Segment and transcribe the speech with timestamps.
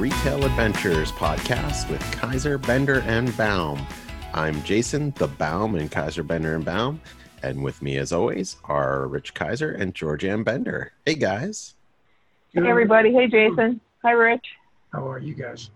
[0.00, 3.86] Retail Adventures podcast with Kaiser, Bender, and Baum.
[4.32, 7.02] I'm Jason, the Baum and Kaiser, Bender, and Baum.
[7.42, 10.92] And with me, as always, are Rich Kaiser and Georganne Bender.
[11.04, 11.74] Hey, guys.
[12.54, 13.12] Hey, everybody.
[13.12, 13.78] Hey, Jason.
[14.02, 14.46] Hi, Rich.
[14.90, 15.68] How are you guys?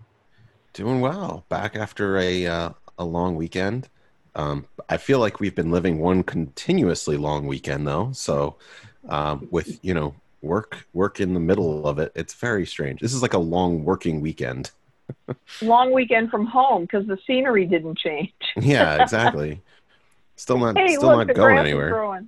[0.73, 1.45] Doing well.
[1.49, 3.89] Back after a uh, a long weekend.
[4.33, 8.09] Um, I feel like we've been living one continuously long weekend though.
[8.13, 8.55] So
[9.07, 13.01] um, with you know work work in the middle of it, it's very strange.
[13.01, 14.71] This is like a long working weekend.
[15.61, 18.31] long weekend from home because the scenery didn't change.
[18.55, 19.61] yeah, exactly.
[20.35, 22.21] Still not hey, still look, not going anywhere.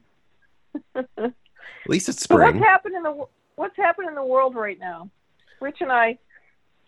[0.95, 1.33] At
[1.87, 2.39] least it's spring.
[2.39, 3.25] So what's happened in the
[3.55, 5.09] what's happened in the world right now?
[5.59, 6.17] Rich and I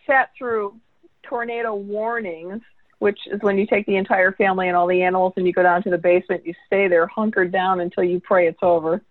[0.05, 0.79] sat through
[1.23, 2.61] tornado warnings,
[2.99, 5.63] which is when you take the entire family and all the animals and you go
[5.63, 6.45] down to the basement.
[6.45, 9.01] You stay there hunkered down until you pray it's over.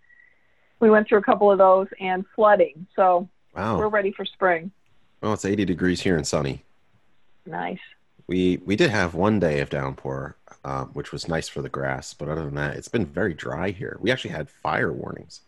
[0.80, 2.86] We went through a couple of those and flooding.
[2.94, 3.78] So wow.
[3.78, 4.70] we're ready for spring.
[5.20, 6.64] Well, it's 80 degrees here and sunny.
[7.46, 7.80] Nice.
[8.26, 12.12] We we did have one day of downpour, um, which was nice for the grass.
[12.12, 13.96] But other than that, it's been very dry here.
[14.00, 15.40] We actually had fire warnings.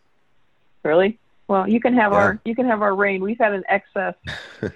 [0.83, 1.19] Really?
[1.47, 2.17] Well, you can have yeah.
[2.17, 3.21] our you can have our rain.
[3.21, 4.15] We've had an excess.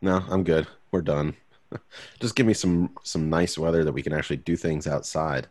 [0.00, 0.66] no, I'm good.
[0.92, 1.34] We're done.
[2.20, 5.46] Just give me some some nice weather that we can actually do things outside.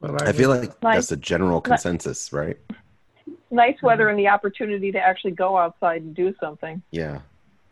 [0.00, 0.96] Well, I, I feel like nice.
[0.96, 2.58] that's the general consensus, right?
[3.50, 6.82] Nice weather and the opportunity to actually go outside and do something.
[6.90, 7.20] Yeah.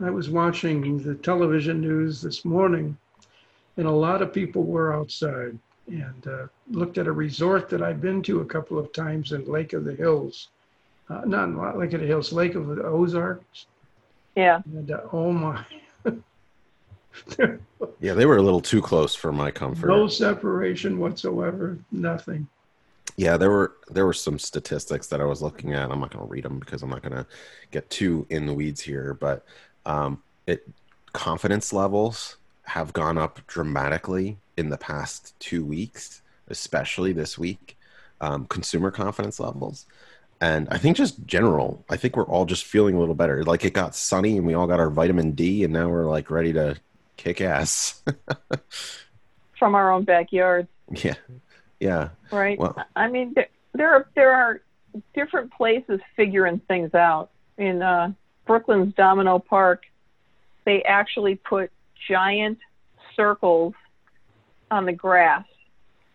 [0.01, 2.97] I was watching the television news this morning,
[3.77, 8.01] and a lot of people were outside and uh, looked at a resort that I've
[8.01, 10.49] been to a couple of times in Lake of the Hills
[11.09, 13.67] uh, not Lake of the Hills, Lake of the Ozarks.
[14.35, 14.61] Yeah.
[14.67, 15.65] And, uh, oh my.
[18.01, 19.89] yeah, they were a little too close for my comfort.
[19.89, 21.79] No separation whatsoever.
[21.93, 22.49] Nothing.
[23.17, 25.91] Yeah, there were there were some statistics that I was looking at.
[25.91, 27.27] I'm not going to read them because I'm not going to
[27.71, 29.15] get too in the weeds here.
[29.15, 29.45] But
[29.87, 30.69] um, it
[31.13, 37.77] confidence levels have gone up dramatically in the past two weeks, especially this week.
[38.21, 39.87] Um, consumer confidence levels
[40.41, 43.43] and I think just general, I think we're all just feeling a little better.
[43.43, 46.31] Like it got sunny and we all got our vitamin D, and now we're like
[46.31, 46.77] ready to
[47.17, 48.03] kick ass
[49.59, 50.69] from our own backyard.
[51.03, 51.15] Yeah,
[51.81, 52.11] yeah.
[52.31, 52.59] Right.
[52.59, 53.35] Well, I mean,
[53.75, 54.61] there are there are
[55.15, 57.31] different places figuring things out.
[57.59, 58.13] In uh,
[58.47, 59.85] Brooklyn's Domino Park,
[60.65, 61.71] they actually put
[62.09, 62.59] giant
[63.15, 63.75] circles
[64.71, 65.45] on the grass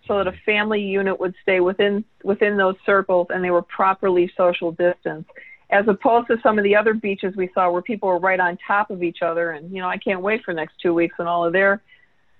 [0.07, 4.31] so that a family unit would stay within within those circles and they were properly
[4.35, 5.25] social distance
[5.69, 8.57] as opposed to some of the other beaches we saw where people were right on
[8.65, 11.27] top of each other and you know i can't wait for next two weeks when
[11.27, 11.81] all of their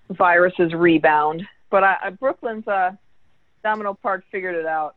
[0.09, 2.91] viruses rebound but I, I, brooklyn's uh,
[3.63, 4.95] domino park figured it out.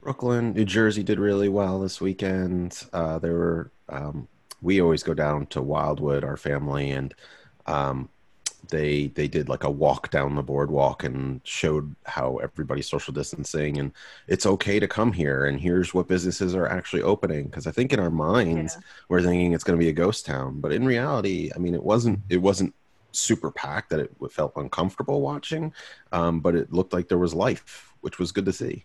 [0.00, 2.84] Brooklyn new jersey did really well this weekend.
[2.92, 4.28] Uh, there were um,
[4.60, 7.14] we always go down to wildwood our family and
[7.66, 8.08] um,
[8.68, 13.78] they they did like a walk down the boardwalk and showed how everybody's social distancing
[13.78, 13.92] and
[14.28, 17.44] it's okay to come here and here's what businesses are actually opening.
[17.44, 18.86] Because i think in our minds yeah.
[19.08, 21.82] we're thinking it's going to be a ghost town but in reality i mean it
[21.82, 22.72] wasn't it wasn't
[23.10, 25.72] super packed that it felt uncomfortable watching
[26.12, 28.84] um, but it looked like there was life which was good to see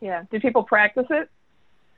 [0.00, 1.30] yeah did people practice it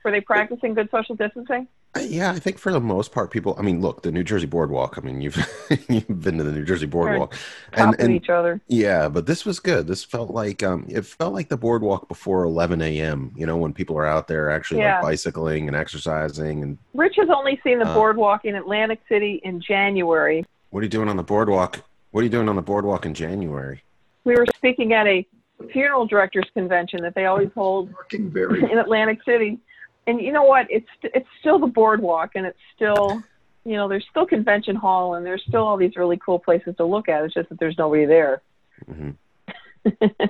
[0.03, 1.67] were they practicing good social distancing
[2.01, 3.55] yeah, I think for the most part, people.
[3.57, 4.97] I mean, look, the New Jersey Boardwalk.
[4.97, 5.37] I mean, you've
[5.89, 7.33] you've been to the New Jersey Boardwalk,
[7.73, 8.59] and, and each other.
[8.67, 9.87] Yeah, but this was good.
[9.87, 13.31] This felt like um, it felt like the boardwalk before 11 a.m.
[13.35, 14.95] You know, when people are out there actually yeah.
[14.95, 16.63] like bicycling and exercising.
[16.63, 20.45] And Rich has only seen the uh, boardwalk in Atlantic City in January.
[20.71, 21.81] What are you doing on the boardwalk?
[22.11, 23.83] What are you doing on the boardwalk in January?
[24.25, 25.25] We were speaking at a
[25.71, 29.59] funeral directors convention that they always hold in Atlantic City
[30.07, 30.67] and you know what?
[30.69, 33.23] It's it's still the boardwalk, and it's still
[33.63, 36.85] you know there's still convention hall, and there's still all these really cool places to
[36.85, 37.23] look at.
[37.23, 38.41] It's just that there's nobody there.
[38.89, 40.07] Mm-hmm.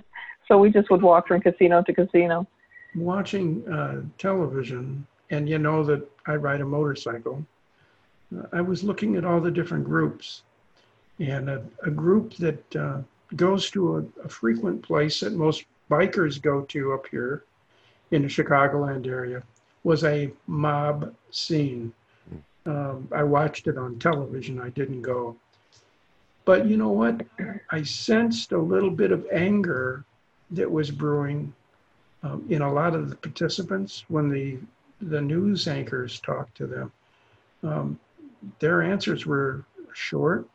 [0.48, 2.48] so we just would walk from casino to casino.
[2.96, 7.46] Watching uh, television, and you know that I ride a motorcycle.
[8.36, 10.44] Uh, I was looking at all the different groups,
[11.20, 13.00] and a, a group that uh,
[13.36, 17.44] goes to a, a frequent place that most bikers go to up here
[18.12, 19.44] in the Chicagoland area
[19.84, 21.94] was a mob scene.
[22.66, 24.60] Um, I watched it on television.
[24.60, 25.36] I didn't go.
[26.46, 27.26] But you know what?
[27.72, 30.04] I sensed a little bit of anger
[30.52, 31.54] that was brewing
[32.24, 34.58] um, in a lot of the participants when the
[35.02, 36.92] the news anchors talked to them.
[37.64, 38.00] Um,
[38.60, 40.48] their answers were short.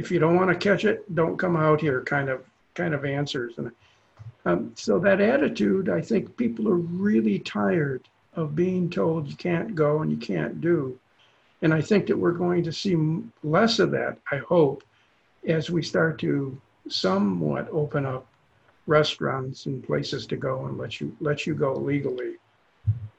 [0.00, 2.00] If you don't want to catch it, don't come out here.
[2.00, 2.42] Kind of
[2.74, 3.58] kind of answers.
[3.58, 3.70] And
[4.46, 9.74] um, so that attitude, I think people are really tired of being told you can't
[9.74, 10.98] go and you can't do.
[11.60, 12.96] And I think that we're going to see
[13.42, 14.82] less of that, I hope,
[15.46, 16.58] as we start to
[16.88, 18.26] somewhat open up
[18.86, 22.36] restaurants and places to go and let you let you go legally.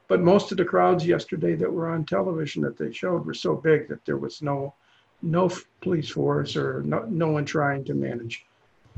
[0.08, 3.54] But most of the crowds yesterday that were on television that they showed were so
[3.54, 4.74] big that there was no
[5.22, 8.44] no police force or no, no one trying to manage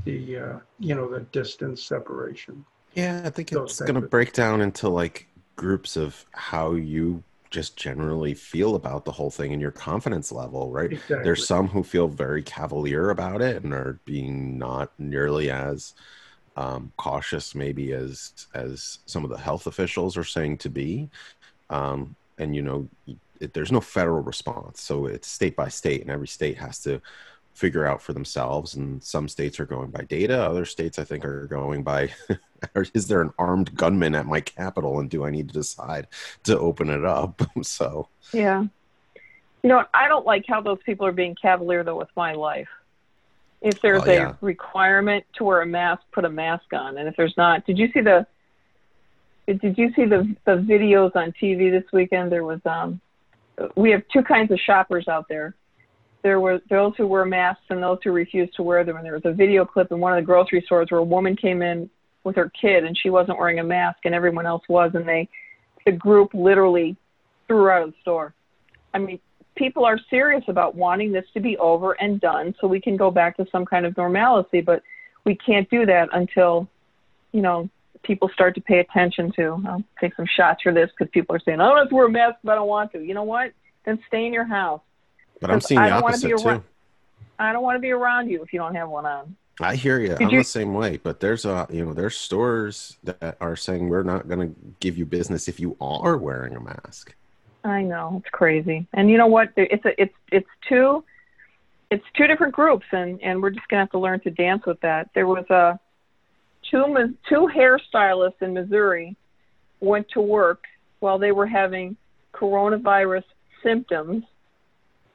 [0.05, 2.65] the uh, you know the distance separation.
[2.94, 7.23] Yeah, I think Those it's going to break down into like groups of how you
[7.50, 10.93] just generally feel about the whole thing and your confidence level, right?
[10.93, 11.23] Exactly.
[11.23, 15.94] There's some who feel very cavalier about it and are being not nearly as
[16.56, 21.09] um, cautious, maybe as as some of the health officials are saying to be.
[21.71, 22.88] Um, and you know,
[23.41, 27.01] it, there's no federal response, so it's state by state, and every state has to
[27.55, 28.75] figure out for themselves.
[28.75, 32.11] And some states are going by data, other states I think are going by.
[32.95, 36.09] is there an armed gunman at my capital, and do I need to decide
[36.45, 37.43] to open it up?
[37.63, 38.65] so Yeah.
[39.63, 39.85] You know.
[39.95, 42.69] I don't like how those people are being cavalier though with my life.
[43.61, 44.31] If there's Oh, yeah.
[44.31, 46.99] a requirement to wear a mask, put a mask on.
[46.99, 48.27] And if there's not, did you see the
[49.47, 52.33] did you see the the videos on TV this weekend?
[52.33, 53.01] There was um
[53.77, 55.55] we have two kinds of shoppers out there.
[56.23, 58.97] There were those who wear masks and those who refuse to wear them.
[58.97, 61.37] And there was a video clip in one of the grocery stores where a woman
[61.37, 61.91] came in
[62.25, 65.29] with her kid and she wasn't wearing a mask and everyone else was and they
[65.85, 66.97] the group literally
[67.47, 68.35] threw her out of the store.
[68.95, 69.19] I mean,
[69.55, 73.11] people are serious about wanting this to be over and done so we can go
[73.11, 74.83] back to some kind of normalcy, but
[75.25, 76.69] we can't do that until,
[77.33, 77.69] you know,
[78.05, 79.62] people start to pay attention to.
[79.67, 82.06] I'll take some shots for this because people are saying, I don't have to wear
[82.06, 83.03] a mask but I don't want to.
[83.03, 83.53] You know what?
[83.85, 84.81] Then stay in your house.
[85.41, 86.49] but I'm seeing I the opposite be too.
[86.49, 86.62] around-
[87.39, 89.37] I don't want to be around you if you don't have one on.
[89.61, 90.09] I hear you.
[90.09, 93.56] Did I'm you- the same way, but there's a you know there's stores that are
[93.56, 97.15] saying we're not going to give you business if you are wearing a mask.
[97.65, 99.50] I know it's crazy, and you know what?
[99.57, 101.03] It's a, it's it's two,
[101.91, 104.81] it's two different groups, and and we're just gonna have to learn to dance with
[104.81, 105.11] that.
[105.15, 105.79] There was a
[106.75, 109.17] two two hairstylists in Missouri
[109.81, 110.65] went to work
[111.00, 111.97] while they were having
[112.35, 113.25] coronavirus
[113.62, 114.25] symptoms.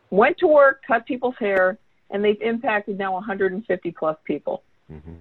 [0.10, 1.78] Went to work, cut people's hair,
[2.10, 4.64] and they've impacted now 150 plus people.
[4.88, 5.16] hmm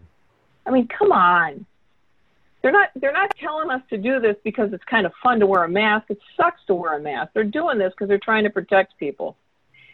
[0.64, 1.64] I mean, come on.
[2.60, 5.46] They're not they're not telling us to do this because it's kind of fun to
[5.46, 6.10] wear a mask.
[6.10, 7.30] It sucks to wear a mask.
[7.32, 9.36] They're doing this because they're trying to protect people.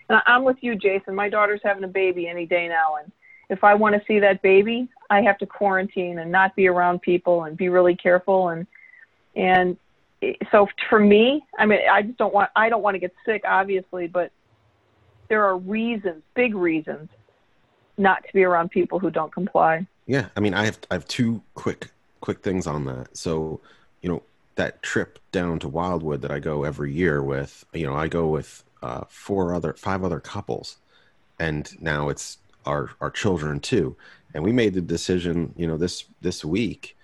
[0.09, 1.15] And I'm with you, Jason.
[1.15, 3.13] My daughter's having a baby any day now, and
[3.49, 7.03] if I want to see that baby, I have to quarantine and not be around
[7.03, 8.49] people and be really careful.
[8.49, 8.67] And
[9.37, 9.77] and
[10.51, 13.43] so for me, I mean, I just don't want I don't want to get sick,
[13.47, 14.33] obviously, but
[15.29, 17.09] there are reasons, big reasons,
[17.97, 19.87] not to be around people who don't comply.
[20.07, 23.17] Yeah, I mean, I have I have two quick quick things on that.
[23.17, 23.61] So,
[24.01, 24.23] you know,
[24.55, 28.29] that trip down to Wildwood that I go every year with, you know, I go
[28.29, 30.77] with uh, four other five other couples,
[31.39, 33.97] and now it's our our children too.
[34.35, 36.97] And we made the decision, you know, this this week,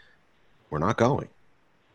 [0.70, 1.28] we're not going.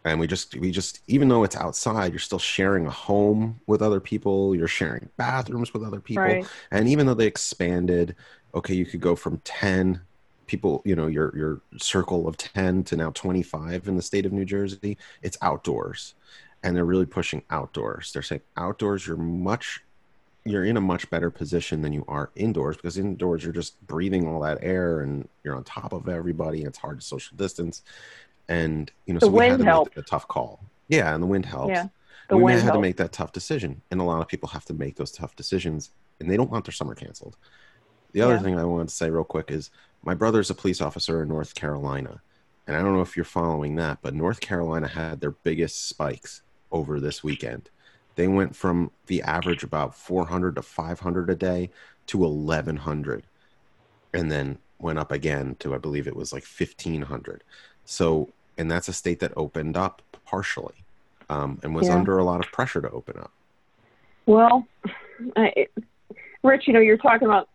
[0.05, 3.81] And we just we just even though it's outside, you're still sharing a home with
[3.81, 4.55] other people.
[4.55, 6.23] You're sharing bathrooms with other people.
[6.23, 6.45] Right.
[6.71, 8.15] And even though they expanded,
[8.53, 9.99] okay, you could go from 10
[10.45, 14.31] people, you know, your your circle of 10 to now 25 in the state of
[14.31, 14.97] New Jersey.
[15.23, 16.13] It's outdoors.
[16.61, 18.13] And they're really pushing outdoors.
[18.13, 19.81] They're saying outdoors you're much
[20.45, 24.27] you're in a much better position than you are indoors because indoors you're just breathing
[24.27, 27.81] all that air and you're on top of everybody and it's hard to social distance.
[28.47, 29.95] And you know, The so we had to helps.
[29.95, 30.59] make a tough call.
[30.87, 31.87] Yeah, and the wind helps Yeah,
[32.29, 34.65] the we wind have to make that tough decision and a lot of people have
[34.65, 37.37] to make those tough decisions and they don't want their summer canceled
[38.13, 38.41] the other Yeah.
[38.41, 39.71] thing i wanted to say real quick is
[40.03, 42.21] my brother's a police officer in north carolina
[42.67, 46.43] and i don't know if you're following that but north carolina had their biggest spikes
[46.71, 47.69] over this weekend
[48.15, 51.69] they went from the average about 400 to 500 a day
[52.07, 53.27] to 1100
[54.13, 57.43] and then went up again to i believe it was like 1500
[57.85, 60.85] so and that's a state that opened up partially
[61.29, 61.95] um, and was Yeah.
[61.95, 63.31] under a lot of pressure to open up
[64.25, 64.67] Well,
[65.35, 65.67] I,
[66.43, 67.49] Rich, you know, you're talking about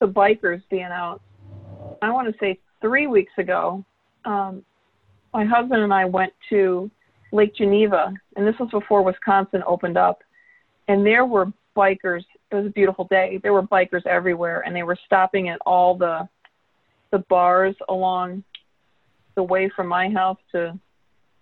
[0.00, 1.20] the bikers being out.
[2.00, 3.84] I want to say three weeks ago,
[4.24, 4.64] um,
[5.32, 6.90] my husband and I went to
[7.32, 10.22] Lake Geneva, and this was before Wisconsin opened up.
[10.88, 11.46] And there were
[11.76, 12.24] bikers.
[12.50, 13.40] It was a beautiful day.
[13.42, 16.28] There were bikers everywhere, and they were stopping at all the
[17.10, 18.42] the bars along
[19.34, 20.78] the way from my house to,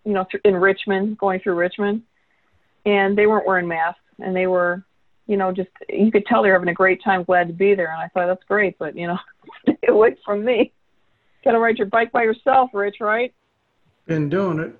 [0.04, 2.02] you know, in Richmond, going through Richmond
[2.84, 4.82] and they weren't wearing masks and they were
[5.26, 7.92] you know just you could tell they're having a great time glad to be there
[7.92, 9.18] and i thought that's great but you know
[9.62, 10.72] stay away from me
[11.44, 13.32] gotta ride your bike by yourself rich right
[14.06, 14.78] Been doing it.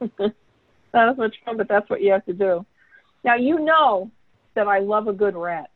[0.18, 2.64] not as much fun but that's what you have to do
[3.24, 4.10] now you know
[4.54, 5.70] that I love a good rat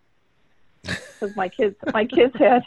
[0.82, 2.62] because my kids my kids had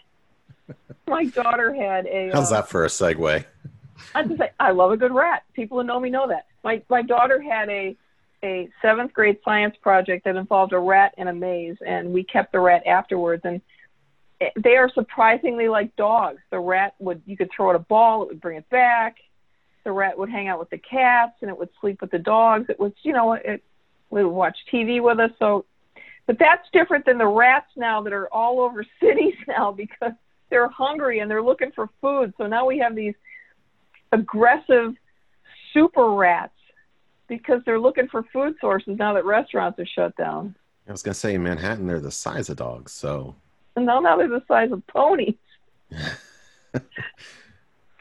[1.08, 2.32] my daughter had a.
[2.34, 3.46] How's uh, that for a segue?
[4.13, 5.44] I just say I love a good rat.
[5.54, 6.48] People who know me know that.
[6.63, 7.96] My my daughter had a
[8.44, 12.51] a seventh grade science project that involved a rat in a maze, and we kept
[12.51, 13.44] the rat afterwards.
[13.46, 13.62] And
[14.56, 16.42] they are surprisingly like dogs.
[16.51, 19.18] The rat would you could throw it a ball, it would bring it back.
[19.86, 22.65] The rat would hang out with the cats, and it would sleep with the dogs.
[22.70, 23.63] It was you know it
[24.10, 25.32] we would watch TV with us.
[25.39, 25.65] So,
[26.25, 30.13] but that's different than the rats now that are all over cities now because
[30.50, 32.34] they're hungry and they're looking for food.
[32.38, 33.15] So now we have these
[34.12, 34.96] aggressive
[35.74, 36.54] super rats
[37.27, 40.56] because they're looking for food sources now that restaurants are shut down.
[40.88, 43.36] I was gonna say in Manhattan they're the size of dogs, so
[43.75, 45.36] And now, now they're the size of ponies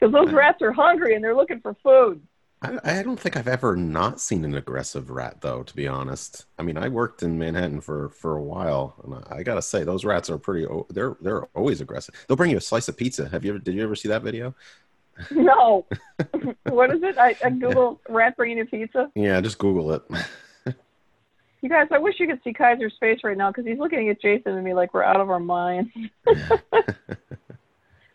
[0.05, 2.21] because those rats are hungry and they're looking for food.
[2.61, 5.63] I, I don't think I've ever not seen an aggressive rat, though.
[5.63, 9.37] To be honest, I mean, I worked in Manhattan for for a while, and I,
[9.37, 10.67] I gotta say, those rats are pretty.
[10.89, 12.15] They're they're always aggressive.
[12.27, 13.27] They'll bring you a slice of pizza.
[13.29, 13.59] Have you ever?
[13.59, 14.55] Did you ever see that video?
[15.31, 15.85] No,
[16.63, 17.17] what is it?
[17.17, 19.09] I, I Google rat bringing you pizza.
[19.15, 20.03] Yeah, just Google it.
[21.61, 24.21] You guys, I wish you could see Kaiser's face right now because he's looking at
[24.21, 25.89] Jason and me like we're out of our minds.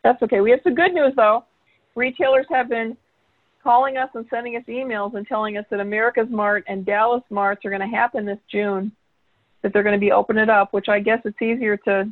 [0.05, 0.41] That's okay.
[0.41, 1.45] We have some good news though.
[1.95, 2.97] Retailers have been
[3.63, 7.65] calling us and sending us emails and telling us that America's Mart and Dallas Marts
[7.65, 8.93] are going to happen this June.
[9.63, 12.11] That they're going to be opening it up, which I guess it's easier to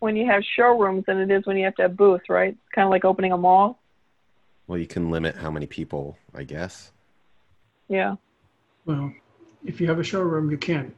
[0.00, 2.48] when you have showrooms than it is when you have to have booths, right?
[2.48, 3.78] It's kind of like opening a mall.
[4.66, 6.90] well, you can limit how many people, I guess.
[7.88, 8.16] Yeah.
[8.86, 9.12] Well,
[9.64, 10.94] if you have a showroom, you can't,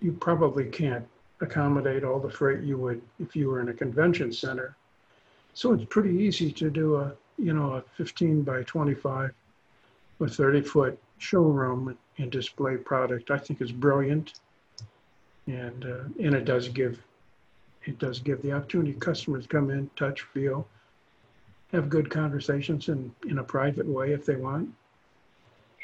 [0.00, 1.06] you probably can't
[1.40, 4.76] accommodate all the freight you would if you were in a convention center.
[5.52, 9.32] So it's pretty easy to do a, you know, a 15 by 25
[10.20, 13.30] or 30 foot showroom and display product.
[13.30, 14.34] I think is brilliant.
[15.46, 17.00] And, uh, and it does give,
[17.84, 20.66] it does give the opportunity customers come in, touch, feel,
[21.72, 24.70] have good conversations in, in a private way if they want.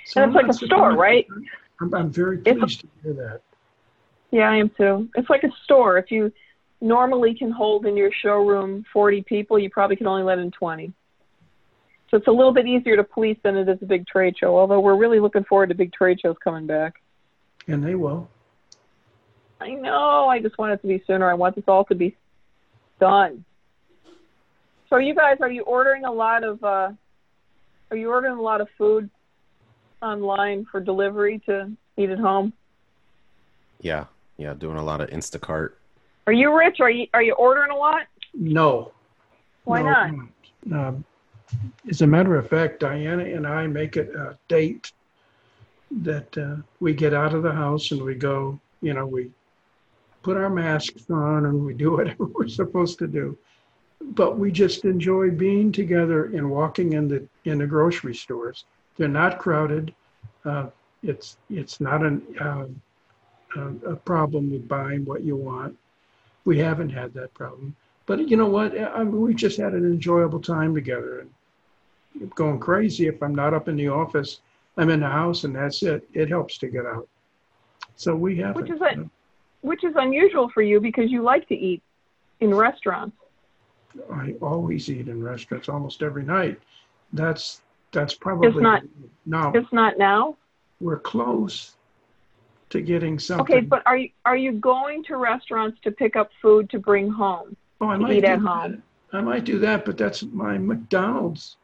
[0.04, 1.26] So And it's like a store, right?
[1.80, 3.40] I'm, I'm very It's- pleased to hear that.
[4.32, 5.08] Yeah, I am too.
[5.14, 5.98] It's like a store.
[5.98, 6.32] If you
[6.80, 10.90] normally can hold in your showroom 40 people, you probably can only let in 20.
[12.12, 14.58] So it's a little bit easier to police than it is a big trade show,
[14.58, 16.96] although we're really looking forward to big trade shows coming back.
[17.68, 18.28] And they will.
[19.62, 20.28] I know.
[20.28, 21.30] I just want it to be sooner.
[21.30, 22.14] I want this all to be
[23.00, 23.46] done.
[24.90, 26.90] So you guys, are you ordering a lot of uh
[27.90, 29.08] are you ordering a lot of food
[30.02, 32.52] online for delivery to eat at home?
[33.80, 34.04] Yeah,
[34.36, 35.70] yeah, doing a lot of Instacart.
[36.26, 36.76] Are you rich?
[36.80, 38.02] Are you are you ordering a lot?
[38.34, 38.92] No.
[39.64, 40.10] Why no, not?
[40.66, 41.04] no.
[41.88, 44.92] As a matter of fact, Diana and I make it a date
[45.90, 49.30] that uh, we get out of the house and we go, you know, we
[50.22, 53.36] put our masks on and we do whatever we're supposed to do.
[54.00, 58.64] But we just enjoy being together and walking in the in the grocery stores.
[58.96, 59.94] They're not crowded.
[60.44, 60.66] Uh,
[61.02, 62.66] it's it's not an, uh,
[63.56, 65.76] a, a problem with buying what you want.
[66.44, 67.76] We haven't had that problem.
[68.06, 68.76] But you know what?
[68.76, 71.30] I mean, we just had an enjoyable time together and
[72.34, 74.40] going crazy if I'm not up in the office.
[74.76, 76.08] I'm in the house and that's it.
[76.14, 77.08] It helps to get out.
[77.96, 78.98] So we have Which is it.
[79.60, 81.82] Which is unusual for you because you like to eat
[82.40, 83.16] in restaurants.
[84.12, 86.58] I always eat in restaurants almost every night.
[87.12, 87.60] That's
[87.92, 88.82] that's probably it's not-
[89.26, 89.52] no.
[89.54, 90.36] It's not now.
[90.80, 91.76] We're close
[92.70, 93.56] to getting something.
[93.56, 97.10] Okay, but are you are you going to restaurants to pick up food to bring
[97.10, 97.54] home?
[97.82, 98.46] oh, I might eat do at that.
[98.46, 98.82] home.
[99.12, 101.56] I might do that, but that's my McDonald's.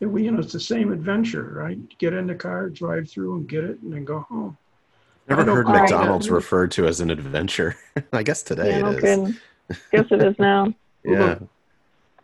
[0.00, 1.78] And we, you know, it's the same adventure, right?
[1.98, 4.56] Get in the car, drive through, and get it, and then go home.
[5.28, 6.32] Never I don't heard mind McDonald's that.
[6.34, 7.76] referred to as an adventure.
[8.12, 9.00] I guess today yeah, no it is.
[9.02, 9.36] kidding.
[9.92, 10.72] Guess it is now.
[11.04, 11.38] Yeah.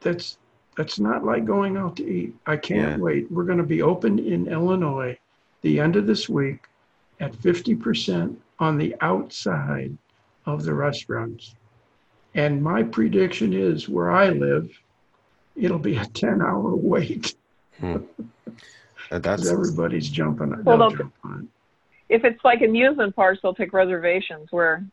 [0.01, 0.37] That's
[0.77, 2.35] that's not like going out to eat.
[2.47, 3.03] I can't Yeah.
[3.03, 3.33] wait.
[3.33, 5.19] We're going to be open in Illinois
[5.63, 6.61] the end of this week
[7.21, 9.97] at 50% on the outside
[10.45, 11.55] of the restaurants.
[12.35, 14.69] And my prediction is where I live,
[15.57, 17.35] it'll be a 10 hour wait
[19.09, 20.51] Because That's everybody's jumping.
[20.65, 21.49] Well, they'll they'll- jump on.
[22.09, 24.85] If it's like amusement parks, they'll take reservations where,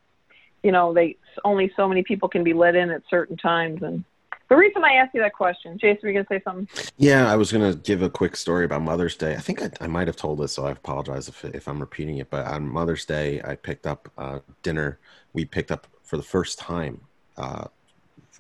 [0.64, 3.84] you know, they only so many people can be let in at certain times.
[3.84, 4.04] And
[4.50, 6.68] the reason I asked you that question, Jason, were you gonna say something?
[6.98, 9.36] Yeah, I was gonna give a quick story about Mother's Day.
[9.36, 12.18] I think I, I might have told this, so I apologize if if I'm repeating
[12.18, 12.32] it.
[12.32, 14.98] But on Mother's Day, I picked up uh, dinner.
[15.34, 17.02] We picked up for the first time
[17.38, 17.66] uh,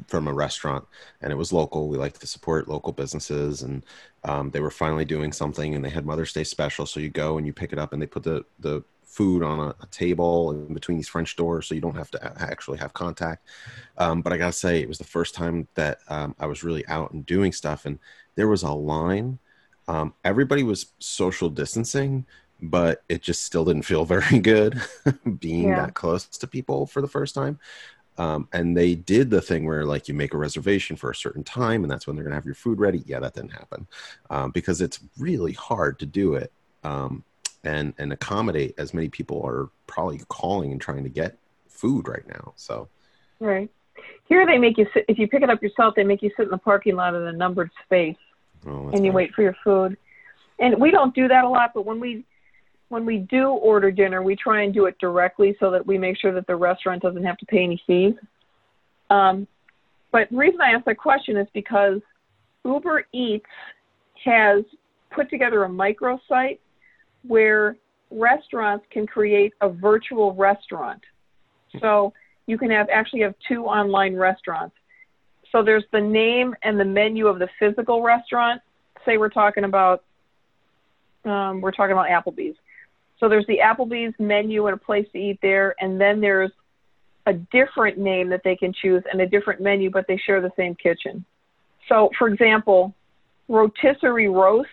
[0.07, 0.85] from a restaurant,
[1.21, 1.87] and it was local.
[1.87, 3.85] We like to support local businesses, and
[4.23, 6.85] um, they were finally doing something, and they had Mother's Day special.
[6.85, 9.59] So you go and you pick it up, and they put the the food on
[9.59, 12.79] a, a, table in between these French doors, so you don't have to a- actually
[12.79, 13.47] have contact.
[13.99, 16.85] Um, but I gotta say, it was the first time that um, I was really
[16.87, 17.99] out and doing stuff, and
[18.35, 19.37] there was a line.
[19.87, 22.25] Um, everybody was social distancing,
[22.61, 24.81] but it just still didn't feel very good
[25.39, 25.85] being Yeah.
[25.85, 27.59] that close to people for the first time.
[28.17, 31.43] Um, and they did the thing where like you make a reservation for a certain
[31.43, 33.03] time and that's when they're gonna have your food ready.
[33.05, 33.87] Yeah, that didn't happen
[34.29, 36.51] um, because it's really hard to do it
[36.83, 37.23] um,
[37.63, 42.27] and and accommodate as many people are probably calling and trying to get food right
[42.27, 42.53] now.
[42.55, 42.87] So
[43.43, 43.69] Right.
[44.25, 45.05] Here they make you sit.
[45.07, 47.21] If you pick it up yourself, they make you sit in the parking lot in
[47.23, 48.15] a numbered space,
[48.65, 49.97] oh, and you wait for your food.
[50.59, 52.25] And we don't do that a lot, but when we
[52.93, 56.15] when we do order dinner, we try and do it directly so that we make
[56.15, 58.13] sure that the restaurant doesn't have to pay any fees.
[59.09, 59.47] Um,
[60.11, 62.01] but the reason I asked that question is because
[62.63, 63.47] Uber Eats
[64.23, 64.63] has
[65.09, 66.59] put together a microsite
[67.27, 67.77] where
[68.11, 71.01] restaurants can create a virtual restaurant.
[71.81, 72.13] So
[72.45, 74.75] you can have actually have two online restaurants.
[75.51, 78.61] So there's the name and the menu of the physical restaurant.
[79.03, 80.03] Say we're talking about
[81.25, 82.55] um, we're talking about Applebee's.
[83.19, 86.51] So there's the Applebee's menu and a place to eat there, and then there's
[87.25, 90.51] a different name that they can choose and a different menu, but they share the
[90.57, 91.23] same kitchen.
[91.87, 92.93] So, for example,
[93.47, 94.67] Rotisserie Roast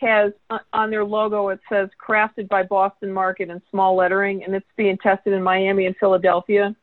[0.00, 4.54] has uh, on their logo it says crafted by Boston Market in small lettering, and
[4.54, 6.74] it's being tested in Miami and Philadelphia.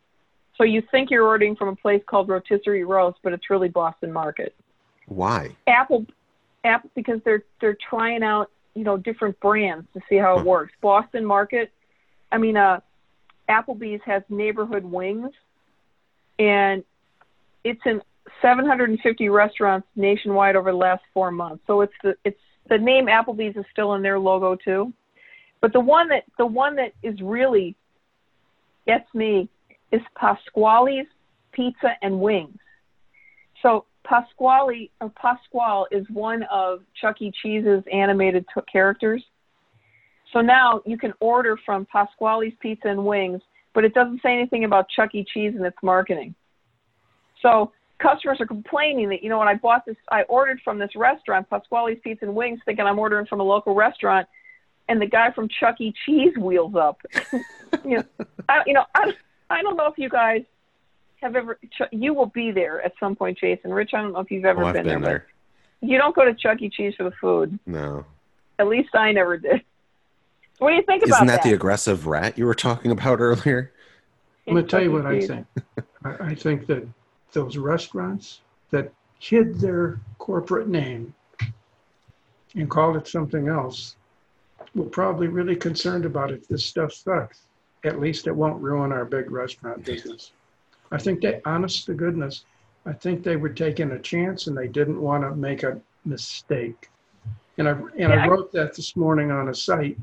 [0.58, 4.12] So you think you're ordering from a place called Rotisserie Roast, but it's really Boston
[4.12, 4.54] Market.
[5.08, 5.56] Why?
[5.68, 6.06] Apple,
[6.64, 10.48] Apple, because they're they're trying out you know different brands to see how it Hmm.
[10.48, 10.74] works.
[10.82, 11.72] Boston Market,
[12.32, 12.80] I mean, uh,
[13.50, 15.32] Applebee's has neighborhood wings,
[16.40, 16.84] and
[17.64, 18.02] it's in
[18.42, 21.64] 750 restaurants nationwide over the last four months.
[21.68, 24.94] So it's the it's the name Applebee's is still in their logo too,
[25.60, 27.76] but the one that the one that is really
[28.86, 29.50] gets me
[29.92, 31.08] is Pasquale's
[31.52, 32.58] Pizza and Wings.
[33.62, 37.32] So Pasquale or Pasquale is one of Chuck E.
[37.42, 39.24] Cheese's animated t- characters.
[40.34, 43.42] So now you can order from Pasquale's Pizza and Wings,
[43.74, 45.26] but it doesn't say anything about Chuck E.
[45.34, 46.36] Cheese in its marketing.
[47.42, 50.92] So customers are complaining that you know when I bought this, I ordered from this
[50.96, 54.28] restaurant, Pasquale's Pizza and Wings, thinking I'm ordering from a local restaurant,
[54.90, 55.94] and the guy from Chuck E.
[56.06, 57.02] Cheese wheels up.
[57.86, 58.04] you know,
[58.50, 59.14] I, you know, I,
[59.50, 60.44] I don't know if you guys
[61.22, 61.60] have ever.
[61.92, 63.74] You will be there at some point, Jason.
[63.74, 65.26] Rich, I don't know if you've ever Oh, I've been, been there,
[65.82, 65.90] there.
[65.90, 66.70] you don't go to Chuck E.
[66.70, 67.58] Cheese for the food.
[67.66, 68.06] No.
[68.60, 69.62] At least I never did.
[70.60, 71.50] What do you think about Isn't that that?
[71.50, 73.72] the aggressive rat you were talking about earlier?
[74.48, 75.48] I'm going to tell you what I think.
[76.04, 76.88] I, I think that
[77.32, 81.14] those restaurants that hid their corporate name
[82.56, 83.96] and called it something else
[84.76, 87.42] were probably really concerned about if this stuff sucks.
[87.84, 90.32] At least it won't ruin our big restaurant business.
[90.92, 92.46] I think they, honest to goodness,
[92.86, 96.90] I think they were taking a chance and they didn't want to make a mistake.
[97.58, 99.98] And I and Yeah, I wrote that this morning on a site,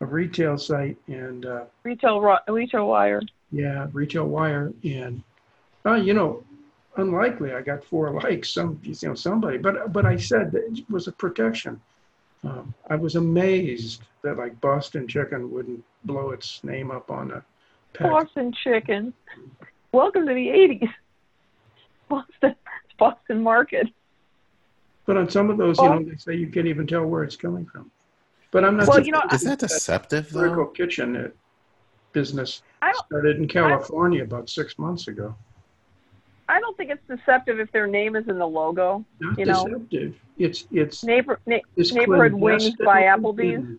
[0.00, 3.20] a retail site, and uh, Retail retail wire.
[3.52, 5.22] yeah, retail wire, and
[5.86, 6.42] uh, you know,
[6.96, 8.50] unlikely I got four likes.
[8.50, 11.80] Some you know somebody, but but I said that it was a protection.
[12.42, 17.44] Um, I was amazed that like Boston Chicken wouldn't blow its name up on a
[17.92, 18.10] pack.
[18.10, 19.14] Boston chicken.
[19.92, 20.88] Welcome to the '80s.
[22.08, 22.54] Boston,
[22.98, 23.88] Boston Market.
[25.06, 27.36] But on some of those, you know, they say you can't even tell where it's
[27.36, 27.90] coming from.
[28.50, 28.86] But I'm not.
[28.86, 30.70] Well, so- you know, Is that deceptive vertical though?
[30.70, 31.28] kitchen uh,
[32.12, 35.34] business I started in California about six months ago.
[36.48, 39.04] I don't think it's deceptive if their name is in the logo.
[39.20, 40.14] Not You know, deceptive.
[40.38, 43.78] It's it's Neighbor, na- it's neighborhood wings by Applebee's.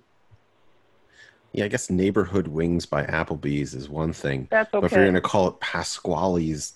[1.53, 4.47] Yeah, I guess neighborhood wings by Applebee's is one thing.
[4.49, 4.81] That's okay.
[4.81, 6.73] But if you're gonna call it Pasquale's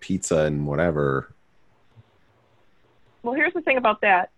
[0.00, 1.32] pizza and whatever,
[3.22, 4.30] Well, here's the thing about that.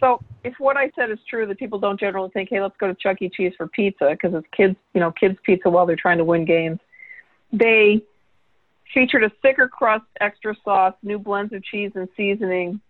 [0.00, 2.88] So, if what I said is true, that people don't generally think, "Hey, let's go
[2.88, 3.28] to Chuck E.
[3.28, 6.44] Cheese for pizza," because it's kids, you know, kids pizza while they're trying to win
[6.44, 6.80] games.
[7.52, 8.02] They
[8.92, 12.80] featured a thicker crust, extra sauce, new blends of cheese and seasoning,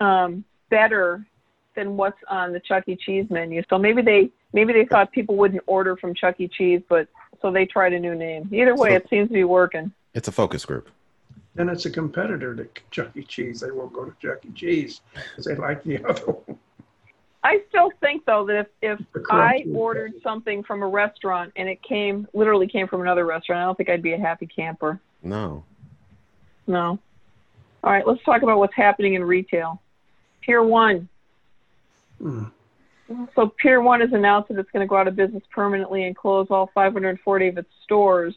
[0.00, 1.26] um, better
[1.74, 2.96] than what's on the Chuck E.
[2.96, 3.62] Cheese menu.
[3.70, 6.48] So maybe they maybe they thought people wouldn't order from Chuck E.
[6.48, 7.08] Cheese, but
[7.42, 8.48] so they tried a new name.
[8.52, 9.92] Either way, So- it seems to be working.
[10.14, 10.88] it's a focus group.
[11.56, 13.22] And it's a competitor to Chuck E.
[13.22, 13.60] Cheese.
[13.60, 14.50] They won't go to Chuck E.
[14.54, 16.58] Cheese because they like the other one.
[17.44, 19.66] I still think though that if, if I crunch.
[19.76, 23.76] ordered something from a restaurant and it came literally came from another restaurant, I don't
[23.76, 24.98] think I'd be a happy camper.
[25.22, 25.62] No.
[26.66, 26.98] No.
[27.84, 29.80] All right, let's talk about what's happening in retail.
[30.40, 31.06] Pier One,
[32.22, 32.50] Mm.
[33.34, 36.16] So Pier One has announced that it's going to go out of business permanently and
[36.16, 38.34] close all 540 of its stores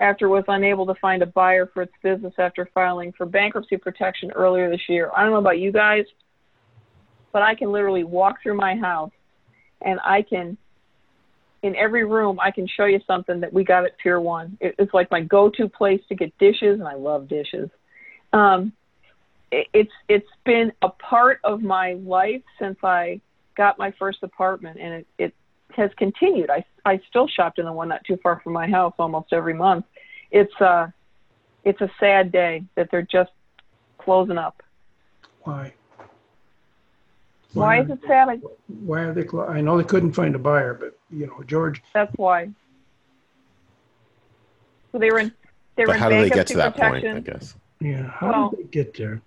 [0.00, 3.76] after it was unable to find a buyer for its business after filing for bankruptcy
[3.76, 5.10] protection earlier this year.
[5.16, 6.04] I don't know about you guys,
[7.32, 9.12] but I can literally walk through my house
[9.80, 10.56] and I can,
[11.62, 14.58] in every room, I can show you something that we got at Pier One.
[14.60, 17.70] It, it's like my go-to place to get dishes, and I love dishes.
[18.32, 18.72] Um,
[19.72, 23.20] it's it's been a part of my life since I
[23.56, 25.34] got my first apartment, and it, it
[25.76, 26.50] has continued.
[26.50, 29.54] I I still shopped in the one not too far from my house almost every
[29.54, 29.84] month.
[30.30, 30.88] It's uh
[31.64, 33.30] it's a sad day that they're just
[33.98, 34.62] closing up.
[35.42, 35.72] Why?
[37.54, 38.28] Why, is it sad?
[38.28, 38.34] I,
[38.84, 41.80] Why are they, clo- I know they couldn't find a buyer, but, you know, George,
[41.94, 42.50] that's why.
[44.90, 45.32] So they were in
[45.76, 47.06] they were But in how do they get to that point?
[47.06, 47.54] I guess.
[47.80, 49.22] yeah, how Well- did they get there?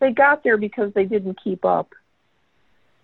[0.00, 1.90] They got there because they didn't keep up.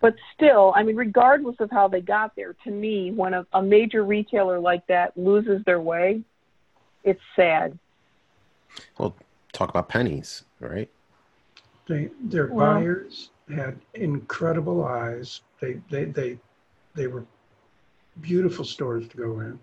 [0.01, 3.63] But still, I mean, regardless of how they got there, to me, when a, a
[3.63, 6.23] major retailer like that loses their way,
[7.05, 7.79] it's sad.
[8.99, 9.15] Well,
[9.53, 10.91] talk about Penney's, right?
[11.89, 15.41] They, their Well- buyers had incredible eyes.
[15.61, 16.39] They, they, they,
[16.95, 17.25] they were
[18.21, 19.59] beautiful stores to go in.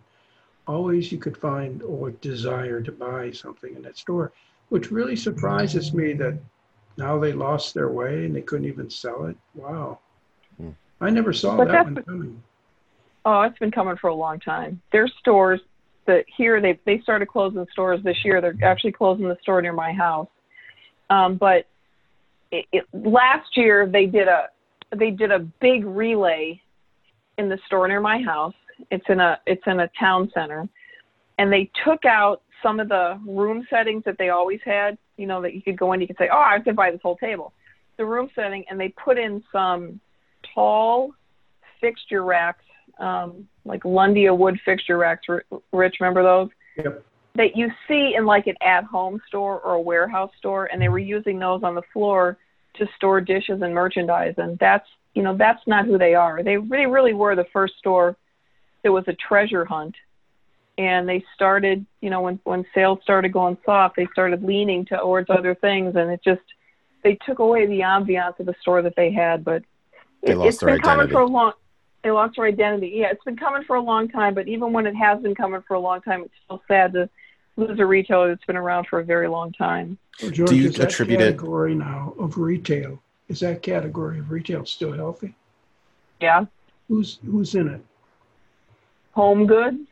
[0.67, 4.31] Always you could find or desire to buy something in that store,
[4.69, 6.39] which really surprises me that
[6.97, 9.35] now they lost their way and they couldn't even sell it.
[9.55, 9.99] Wow.
[10.57, 10.69] Hmm.
[11.01, 12.43] I never saw But that that's- one coming.
[13.25, 14.81] Oh, it's been coming for a long time.
[14.91, 15.61] There's stores
[16.05, 18.41] that here they they started closing stores this year.
[18.41, 20.27] They're actually closing the store near my house.
[21.09, 21.65] Um, but
[22.51, 24.49] it, it, last year they did a
[24.95, 26.61] they did a big relay
[27.37, 28.53] in the store near my house.
[28.91, 30.67] It's in a it's in a town center,
[31.37, 34.97] and they took out some of the room settings that they always had.
[35.17, 37.01] You know that you could go in, you could say, "Oh, I could buy this
[37.01, 37.53] whole table."
[37.97, 39.99] The room setting, and they put in some
[40.53, 41.11] tall
[41.79, 42.63] fixture racks
[42.99, 45.27] um, like Lundia wood fixture racks.
[45.71, 46.49] Rich, remember those?
[46.77, 47.05] Yep.
[47.35, 50.99] That you see in like an at-home store or a warehouse store, and they were
[50.99, 52.37] using those on the floor
[52.75, 54.35] to store dishes and merchandise.
[54.37, 56.43] And that's you know that's not who they are.
[56.43, 58.15] They they really were the first store
[58.83, 59.95] that was a treasure hunt.
[60.77, 65.29] And they started, you know, when when sales started going soft, they started leaning towards
[65.29, 66.41] other things, and it just
[67.03, 69.43] they took away the ambiance of the store that they had.
[69.45, 69.63] But
[70.23, 71.13] They it, lost it's their been coming identity.
[71.13, 71.53] for a long.
[72.03, 72.91] They lost their identity.
[72.95, 74.33] Yeah, it's been coming for a long time.
[74.33, 77.07] But even when it has been coming for a long time, it's still sad to
[77.55, 79.99] lose a retailer that's been around for a very long time.
[80.17, 84.31] So George, you is that attribute it- category now of retail, is that category of
[84.31, 85.35] retail still healthy?
[86.19, 86.45] Yeah,
[86.89, 87.81] Who's, who's in it?
[89.11, 89.87] Home Goods,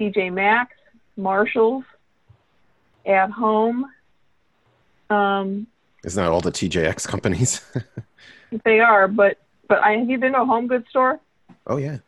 [0.00, 0.72] TJ Maxx,
[1.16, 1.84] Marshalls,
[3.04, 3.84] At Home.
[5.10, 5.66] Um,
[6.04, 7.60] Isn't that all the TJX companies?
[8.64, 11.20] they are, but but I have you been to a Home Goods store?
[11.66, 11.98] oh yeah.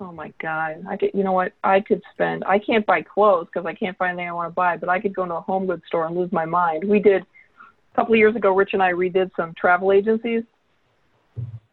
[0.00, 0.84] Oh my God!
[0.88, 1.52] I could, you know what?
[1.62, 2.44] I could spend.
[2.44, 4.76] I can't buy clothes because I can't find anything I want to buy.
[4.76, 6.82] But I could go into a home goods store and lose my mind.
[6.82, 8.54] We did a couple of years ago.
[8.54, 10.42] Rich and I redid some travel agencies,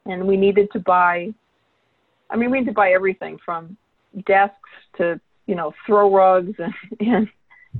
[0.06, 1.34] and we needed to buy.
[2.30, 3.78] I mean, we need to buy everything from
[4.28, 4.58] desks
[4.98, 7.28] to you know throw rugs and, and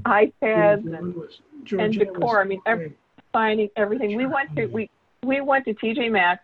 [0.04, 1.42] iPads and Was-
[1.78, 2.42] and decor.
[2.42, 2.94] I mean, every,
[3.32, 4.18] finding everything.
[4.18, 4.90] We went to we
[5.24, 6.42] we went to TJ Maxx.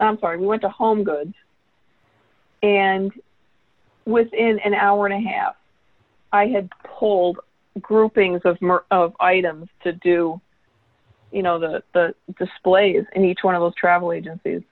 [0.00, 1.34] I'm sorry, we went to Home Goods,
[2.62, 3.12] and
[4.06, 5.54] within an hour and a half,
[6.32, 7.38] I had pulled
[7.80, 8.58] groupings of
[8.90, 10.40] of items to do,
[11.30, 14.62] you know, the the displays in each one of those travel agencies.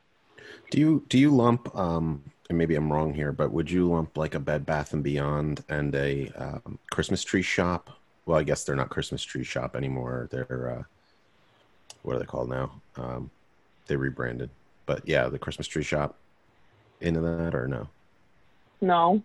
[0.70, 4.16] Do you do you lump um and maybe I'm wrong here, but would you lump
[4.16, 7.90] like a Bed Bath and Beyond and a um, Christmas tree shop?
[8.26, 10.28] Well, I guess they're not Christmas tree shop anymore.
[10.30, 10.82] They're uh,
[12.02, 12.80] what are they called now?
[12.96, 13.30] Um,
[13.86, 14.50] they rebranded,
[14.86, 16.16] but yeah, the Christmas tree shop
[17.00, 17.88] into that or no?
[18.80, 19.22] No.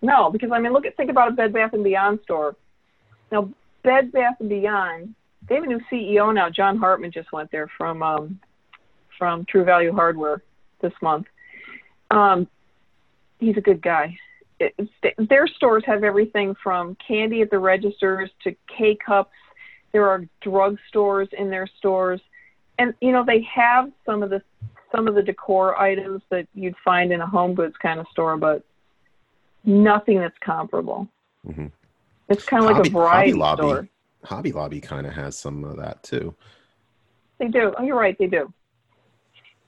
[0.00, 2.54] No, because I mean, look at think about a Bed Bath and Beyond store.
[3.32, 3.50] Now,
[3.82, 5.14] Bed Bath and Beyond,
[5.48, 6.50] they have a new CEO now.
[6.50, 8.40] John Hartmann just went there from um,
[9.18, 10.42] from True Value Hardware
[10.80, 11.26] this month.
[12.10, 12.48] Um,
[13.38, 14.16] he's a good guy.
[14.60, 14.74] It,
[15.28, 19.30] their stores have everything from candy at the registers to K cups.
[19.92, 22.20] There are drug stores in their stores,
[22.78, 24.42] and you know they have some of the
[24.94, 28.36] some of the decor items that you'd find in a home goods kind of store,
[28.36, 28.64] but
[29.64, 31.06] nothing that's comparable.
[31.46, 31.66] hmm
[32.28, 33.62] It's kind of like a variety Hobby Lobby.
[33.62, 33.88] store.
[34.24, 36.34] Hobby Lobby kind of has some of that too.
[37.38, 37.72] They do.
[37.78, 38.16] Oh, you're right.
[38.18, 38.52] They do.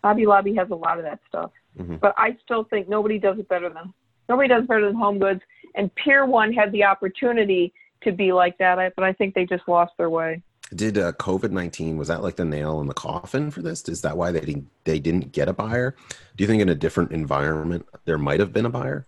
[0.02, 2.00] Hobby Lobby has a lot of that stuff, Mhm.
[2.00, 3.92] but I still think nobody does it better than
[4.28, 5.40] nobody does better than Home Goods.
[5.74, 9.66] And Pier One had the opportunity to be like that, but I think they just
[9.68, 10.42] lost their way.
[10.74, 13.88] Did uh, COVID nineteen was that like the nail in the coffin for this?
[13.88, 15.96] Is that why they didn't they didn't get a buyer?
[16.36, 19.04] Do you think in a different environment there might have been a buyer?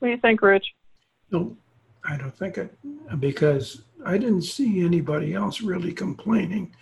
[0.00, 0.74] What do you think, Rich?
[1.30, 1.56] No,
[2.04, 2.76] I don't think it,
[3.20, 6.74] because I didn't see anybody else really complaining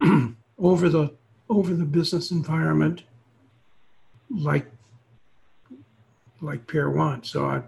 [0.58, 1.14] over the
[1.48, 3.02] over the business environment
[4.30, 4.66] like
[6.40, 7.22] like Pier One.
[7.22, 7.62] So I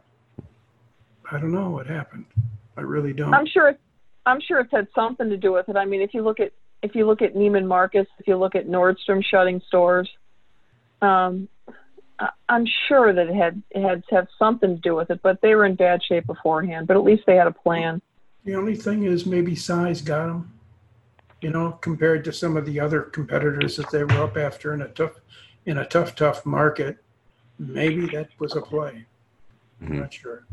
[1.30, 2.26] I don't know what happened.
[2.76, 3.34] I really don't.
[3.34, 3.76] I'm sure.
[4.26, 5.76] I'm sure it's had something to do with it.
[5.76, 8.54] I mean, if you look at if you look at Neiman Marcus, if you look
[8.54, 10.08] at Nordstrom shutting stores,
[11.02, 11.48] um,
[12.48, 15.20] I'm sure that it had it had to have something to do with it.
[15.22, 16.86] But they were in bad shape beforehand.
[16.86, 18.00] But at least they had a plan.
[18.44, 20.52] The only thing is maybe size got them,
[21.44, 24.80] you know, compared to some of the other competitors that they were up after in
[24.80, 25.20] a tough,
[25.66, 26.96] in a tough, tough market.
[27.58, 29.04] Maybe that was a play.
[29.82, 30.00] I'm Mhm.
[30.00, 30.46] not sure.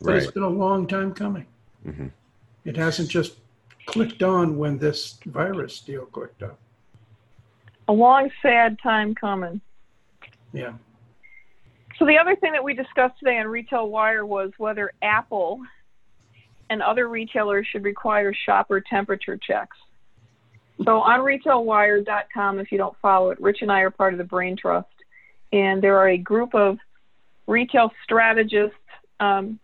[0.00, 0.22] But Right.
[0.22, 1.46] it's been a long time coming.
[1.84, 2.12] Mhm.
[2.64, 3.40] It hasn't just
[3.86, 6.60] clicked on when this virus deal clicked up.
[7.88, 9.60] A long, sad time coming.
[10.52, 10.74] Yeah.
[11.96, 15.60] So the other thing that we discussed today on Retail Wire was whether Apple
[16.70, 19.76] and other retailers should require shopper temperature checks.
[20.84, 24.24] So on retailwire.com, if you don't follow it, Rich and I are part of the
[24.24, 24.86] Brain Trust,
[25.52, 26.78] and there are a group of
[27.46, 28.76] retail strategists,
[29.18, 29.58] um,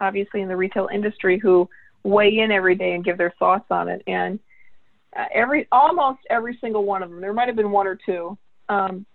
[0.00, 1.68] obviously in the retail industry, who
[2.02, 4.02] weigh in every day and give their thoughts on it.
[4.06, 4.40] And
[5.16, 8.36] uh, every almost every single one of them, there might have been one or two,
[8.68, 9.06] um,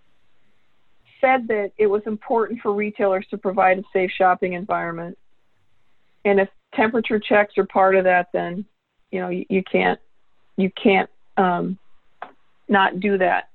[1.20, 5.18] said that it was important for retailers to provide a safe shopping environment.
[6.24, 8.64] And if temperature checks are part of that, then
[9.10, 10.00] you know you, you can't
[10.56, 11.78] you can't um,
[12.68, 13.48] not do that.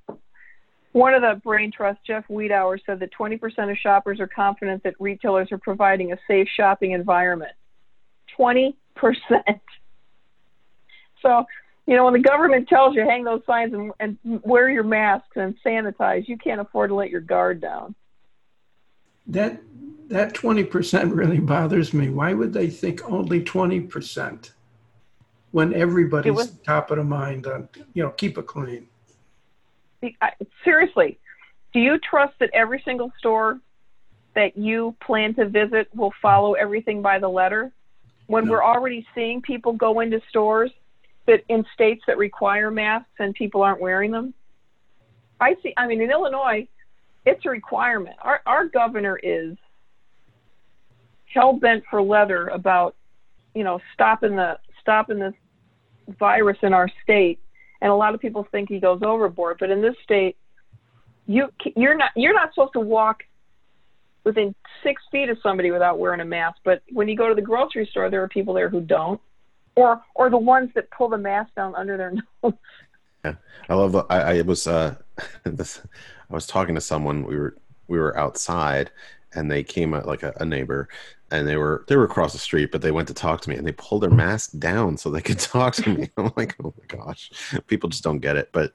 [0.93, 4.95] One of the Brain Trust, Jeff Weidauer, said that 20% of shoppers are confident that
[4.99, 7.53] retailers are providing a safe shopping environment.
[8.37, 8.73] 20%.
[11.21, 11.45] So,
[11.87, 15.35] you know, when the government tells you hang those signs and, and wear your masks
[15.35, 17.95] and sanitize, you can't afford to let your guard down.
[19.27, 19.61] That
[20.07, 22.09] that 20% really bothers me.
[22.09, 24.51] Why would they think only 20%
[25.51, 28.87] when everybody's was- top of the mind on, you know, keep it clean?
[30.63, 31.19] Seriously,
[31.73, 33.59] do you trust that every single store
[34.33, 37.71] that you plan to visit will follow everything by the letter?
[38.27, 38.51] When No.
[38.51, 40.71] we're already seeing people go into stores
[41.27, 44.33] that in states that require masks and people aren't wearing them?
[45.39, 45.73] I see.
[45.77, 46.67] I mean, in Illinois,
[47.25, 48.15] it's a requirement.
[48.21, 49.57] Our our governor is
[51.25, 52.95] hell bent for leather about,
[53.53, 55.33] you know, stopping the stopping this
[56.19, 57.39] virus in our state
[57.81, 59.57] and a lot of people think he goes overboard.
[59.59, 60.37] But in this state,
[61.25, 63.23] you you're not you're not supposed to walk
[64.23, 66.57] within six feet of somebody without wearing a mask.
[66.63, 69.19] But when you go to the grocery store, there are people there who don't,
[69.75, 72.13] or or the ones that pull the mask down under their
[72.43, 72.53] nose.
[73.25, 73.35] Yeah,
[73.69, 73.95] I love.
[74.09, 74.67] I, I was.
[74.67, 74.95] Uh,
[75.43, 75.81] this.
[76.29, 77.23] I was talking to someone.
[77.23, 77.57] We were.
[77.87, 78.91] We were outside,
[79.33, 80.87] and they came like a, a neighbor,
[81.31, 83.55] and they were they were across the street, but they went to talk to me,
[83.55, 86.09] and they pulled their mask down so they could talk to me.
[86.17, 87.31] I'm like, oh my gosh,
[87.67, 88.49] people just don't get it.
[88.51, 88.73] But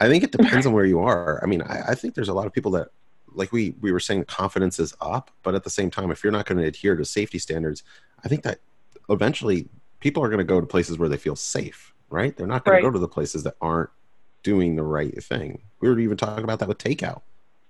[0.00, 1.40] I think it depends on where you are.
[1.42, 2.88] I mean, I, I think there's a lot of people that,
[3.34, 6.32] like we we were saying, confidence is up, but at the same time, if you're
[6.32, 7.82] not going to adhere to safety standards,
[8.24, 8.60] I think that
[9.08, 9.68] eventually
[10.00, 12.34] people are going to go to places where they feel safe, right?
[12.36, 12.80] They're not going Right.
[12.80, 13.90] to go to the places that aren't
[14.42, 15.62] doing the right thing.
[15.80, 17.20] We were even talking about that with takeout.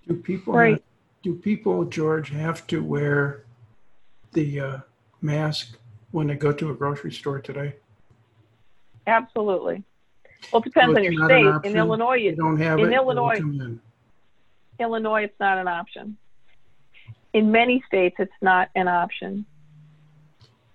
[0.07, 0.83] Do people Right.
[1.23, 3.45] do people, George, have to wear
[4.33, 4.79] the uh,
[5.21, 5.77] mask
[6.11, 7.75] when they go to a grocery store today?
[9.07, 9.83] Absolutely.
[10.53, 11.47] Well, it depends So on it's your not an state.
[11.49, 11.73] option?
[11.73, 13.81] In Illinois, You you, don't have In Illinois- come in.
[14.79, 16.16] Illinois, it's not an option.
[17.33, 19.45] In many states, it's not an option,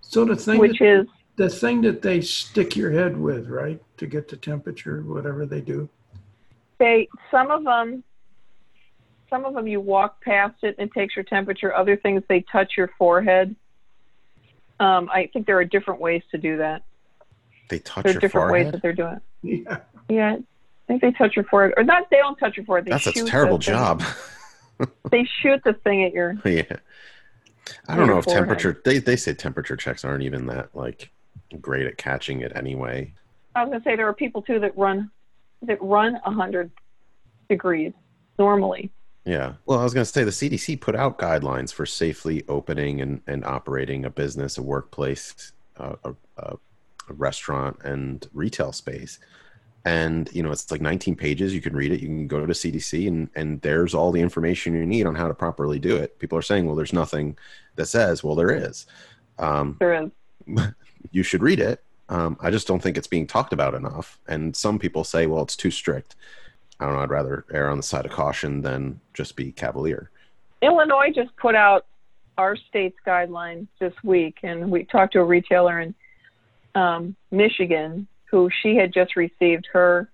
[0.02, 3.82] So the thing which that, is the thing that they stick your head with, right,
[3.98, 5.90] to get the temperature, whatever they do.
[6.78, 8.04] they some of them
[9.30, 12.42] some of them you walk past it and it takes your temperature other things they
[12.52, 13.56] touch your forehead
[14.80, 16.84] um, i think there are different ways to do that
[17.70, 19.22] They touch there are your different ways that they're doing it
[19.68, 19.78] Yeah.
[20.10, 20.42] yeah i
[20.88, 23.26] think they touch your forehead or not they don't touch your forehead they That's a
[23.26, 24.04] terrible the job.
[25.12, 26.64] they shoot the thing at your yeah.
[27.88, 28.42] I don't know if forehead.
[28.48, 28.80] temperature.
[28.86, 31.10] They they say temperature checks aren't even that like
[31.62, 33.14] great at catching it anyway.
[33.56, 35.10] i was going to say there are people too that run
[35.62, 36.70] that run a 100
[37.50, 37.94] degrees
[38.38, 38.92] normally
[39.26, 39.54] Yeah.
[39.66, 43.22] Well, I was going to say the CDC put out guidelines for safely opening and,
[43.26, 46.56] and operating a business, a workplace, uh, a, a,
[47.10, 49.20] a restaurant, and retail space.
[49.84, 51.54] And, you know, it's like 19 pages.
[51.54, 52.02] You can read it.
[52.02, 55.28] You can go to CDC, and, and there's all the information you need on how
[55.28, 56.18] to properly do it.
[56.20, 57.38] People are saying, well, there's nothing
[57.76, 58.86] that says, well, there is.
[59.38, 60.12] Um, there is
[61.12, 64.20] you should read it Um, I just don't think it's being talked about enough.
[64.28, 66.16] And some people say, well, it's too strict.
[66.80, 67.02] I don't know.
[67.02, 70.12] I'd rather err on the side of caution than just be cavalier.
[70.62, 71.86] Illinois just put out
[72.38, 75.96] our state's guidelines this week, and we talked to a retailer in
[76.76, 80.10] um, Michigan who she had just received her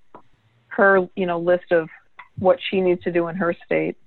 [0.67, 1.89] her you know list of
[2.37, 3.97] what she needs to do in her state.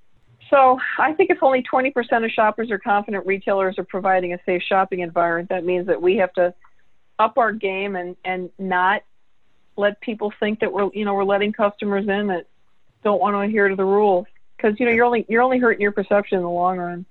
[0.50, 1.92] So I think if only 20%
[2.24, 6.16] of shoppers are confident retailers are providing a safe shopping environment, that means that we
[6.16, 6.54] have to
[7.18, 9.02] up our game and and not
[9.76, 12.46] let people think that we're you know we're letting customers in that
[13.02, 15.80] don't want to adhere to the rules because you know you're only you're only hurting
[15.80, 17.04] your perception in the long run.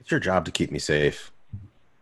[0.00, 1.32] It's your job to keep me safe.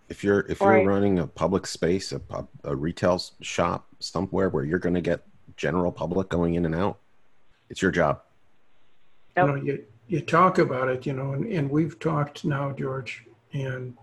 [0.09, 0.83] If you're if Right.
[0.83, 5.01] you're running a public space, a pub, a retail shop somewhere where you're going to
[5.01, 5.23] get
[5.57, 6.99] general public going in and out,
[7.71, 8.23] it's your job.
[9.37, 13.25] You know, you, you talk about it, you know, and, and we've talked now, George,
[13.55, 13.97] and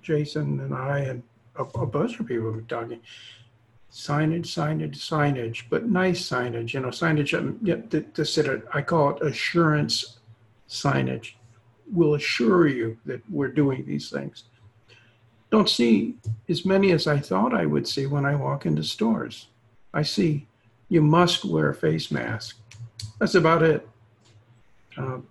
[0.00, 1.22] Jason and I and
[1.56, 3.00] a, a bunch of people have been talking.
[3.94, 8.82] Signage, signage, signage, but nice signage, you know, signage, um, yeah, th- this, it, I
[8.82, 10.18] call it assurance
[10.68, 11.34] signage.
[11.92, 14.44] Will assure you that we're doing these things.
[15.52, 16.16] Don't see
[16.48, 19.46] as many as I thought I would see when I walk into stores.
[19.92, 20.48] I see
[20.88, 22.56] you must wear a face mask.
[23.20, 23.88] That's about it.
[24.96, 25.28] Um,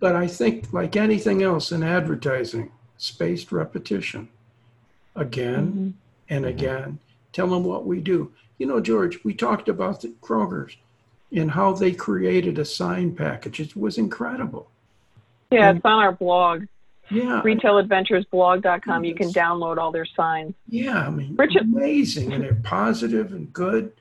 [0.00, 4.28] But I think, like anything else in advertising, spaced repetition.
[5.16, 5.94] Again
[6.30, 6.48] and Mhm.
[6.48, 6.98] again.
[7.32, 8.32] Tell them what we do.
[8.58, 10.76] You know, George, we talked about the Kroger's
[11.32, 13.60] and how they created a sign package.
[13.60, 14.70] It was incredible.
[15.50, 16.64] Yeah, it's on our blog,
[17.10, 17.42] Yeah.
[17.44, 19.04] retailadventuresblog.com.
[19.04, 20.54] You can download all their signs.
[20.68, 23.92] Yeah, I mean, Richard- amazing, and they're positive and good.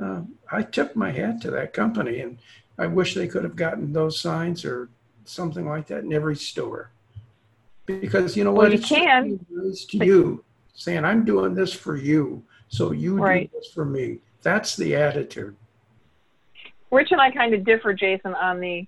[0.00, 2.38] Um, I tip my hat to that company, and
[2.78, 4.88] I wish they could have gotten those signs or
[5.24, 6.90] something like that in every store.
[7.86, 8.72] Because you know Well, what?
[8.72, 9.44] you It's can.
[9.50, 10.44] nice to you,
[10.78, 13.50] saying, "I'm doing this for you, so you Right.
[13.50, 15.56] do this for me." That's the attitude.
[16.90, 18.86] Rich and I kind of differ, Jason, on the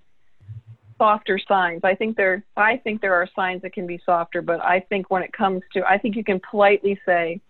[0.96, 1.80] softer signs.
[1.82, 5.10] I think there, I think there are signs that can be softer, but I think
[5.10, 7.40] when it comes to, I think you can politely say,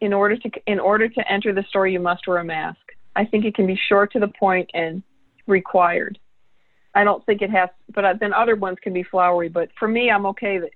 [0.00, 2.80] in order to, in order to enter the store, you must wear a mask.
[3.16, 5.02] I think it can be short to the point and
[5.46, 6.18] required.
[6.94, 9.48] I don't think it has, but then other ones can be flowery.
[9.48, 10.70] But for me, I'm okay that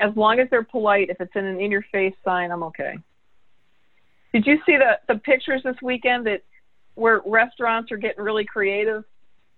[0.00, 1.10] as long as they're polite.
[1.10, 2.96] If it's in an in-your-face sign, I'm okay.
[4.32, 6.42] Did you see the the pictures this weekend that
[6.94, 9.04] where restaurants are getting really creative?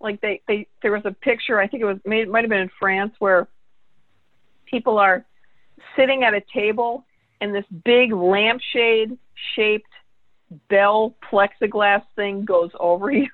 [0.00, 2.60] Like they they there was a picture I think it was made might have been
[2.60, 3.48] in France where
[4.66, 5.24] people are
[5.96, 7.04] sitting at a table
[7.40, 9.16] and this big lampshade
[9.56, 9.90] shaped
[10.68, 13.28] bell plexiglass thing goes over you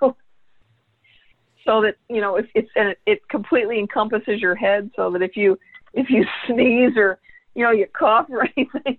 [1.65, 5.23] so that you know if it's and it, it completely encompasses your head so that
[5.23, 5.59] if you
[5.95, 7.19] if you sneeze or
[7.55, 8.99] you know you cough or anything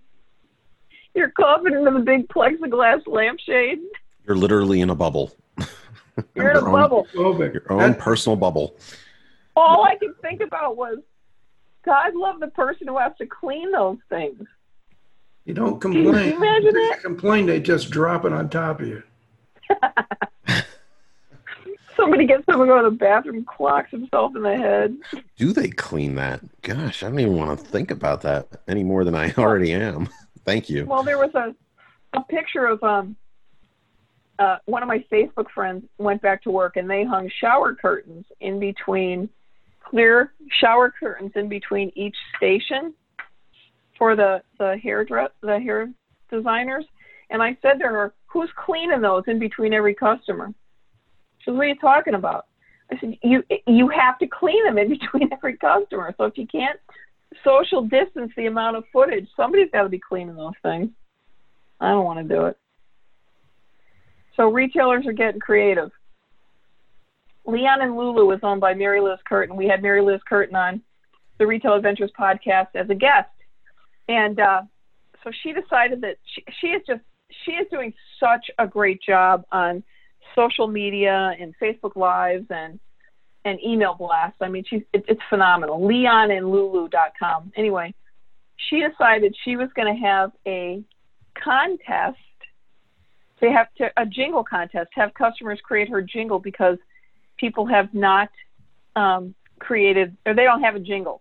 [1.14, 3.78] you're coughing into the big plexiglass lampshade
[4.26, 5.32] You're literally in a bubble.
[6.34, 8.76] you're in a Your own- bubble Your own That- personal bubble.
[9.54, 10.98] all i could think about was
[11.84, 14.42] god love the person who has to clean those things
[15.44, 16.32] you don't Can you complain.
[16.34, 16.92] imagine If that?
[16.96, 19.00] you complain, they just drop it on top of you.
[21.96, 24.96] somebody gets someone to go to the bathroom clocks himself in the head
[25.36, 26.40] Do they clean that?
[26.62, 30.08] Gosh, I don't even want to think about that any more than I already am.
[30.44, 30.86] Thank you.
[30.86, 31.54] Well, there was a
[32.12, 33.16] a picture of um
[34.38, 38.26] uh, one of my Facebook friends went back to work and they hung shower curtains
[38.40, 39.30] in between
[39.82, 42.92] clear shower curtains in between each station
[43.96, 45.90] for the the hair dress the hair
[46.30, 46.84] designers.
[47.30, 50.52] And I said to her, "Who's cleaning those in between every customer?"
[51.46, 52.46] She "What are you talking about?"
[52.92, 56.14] I said, "You you have to clean them in between every customer.
[56.18, 56.78] So if you can't
[57.44, 60.90] social distance the amount of footage, somebody's got to be cleaning those things."
[61.80, 62.58] I don't want to do it.
[64.36, 65.90] So retailers are getting creative.
[67.46, 69.56] Leon and Lulu is owned by Mary Liz Curtin.
[69.56, 70.82] We had Mary Liz Curtin on
[71.38, 73.30] the Retail Adventures podcast as a guest,
[74.08, 74.62] and uh,
[75.22, 77.02] so she decided that she, she is just
[77.44, 79.82] she is doing such a great job on
[80.34, 82.78] social media and Facebook Lives and
[83.44, 84.38] and email blasts.
[84.40, 85.80] I mean, she's it, it's phenomenal.
[85.80, 87.52] LeonandLulu.com.
[87.56, 87.94] Anyway,
[88.56, 90.82] she decided she was going to have a
[91.42, 92.18] contest
[93.40, 96.78] to have to a jingle contest have customers create her jingle because
[97.36, 98.30] people have not
[98.94, 101.20] um, created or they don't have a jingle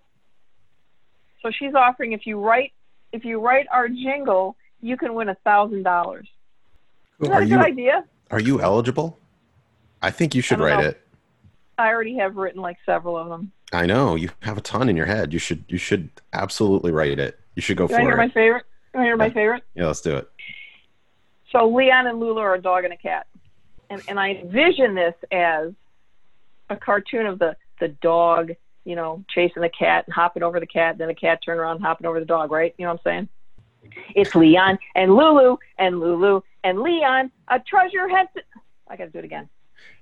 [1.41, 2.71] so she's offering if you write
[3.11, 6.27] if you write our jingle you can win a thousand dollars
[7.19, 9.19] isn't that a good idea Are you eligible?
[10.01, 10.89] I think you should write know.
[10.89, 11.01] it.
[11.77, 14.95] i already have written like several of them I know you have a ton in
[14.95, 15.33] your head.
[15.33, 17.39] You should you should absolutely write it.
[17.55, 18.33] You should go do i hear for my it.
[18.33, 18.65] favorite
[18.95, 19.63] want to hear my favorite?
[19.75, 20.29] Yeah, let's do it.
[21.51, 23.27] So Leon and Lulu are a dog and a cat,
[23.89, 25.71] and and I envision this as
[26.69, 28.51] a cartoon of the the dog,
[28.83, 31.59] you know, chasing the cat and hopping over the cat, and then the cat turning
[31.59, 32.73] around and hopping over the dog, right?
[32.77, 33.29] You know what I'm saying?
[34.15, 38.29] It's Leon and Lulu and Lulu and Leon, a treasure hunt.
[38.87, 39.49] I got to do it again.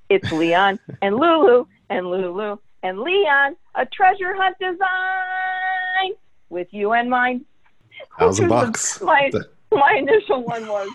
[0.10, 6.12] It's Leon and Lulu and Lulu and Leon, a treasure hunt design
[6.50, 7.46] with you and mine.
[8.20, 8.98] Thousand Which was bucks.
[9.00, 10.90] the- My The- my initial one was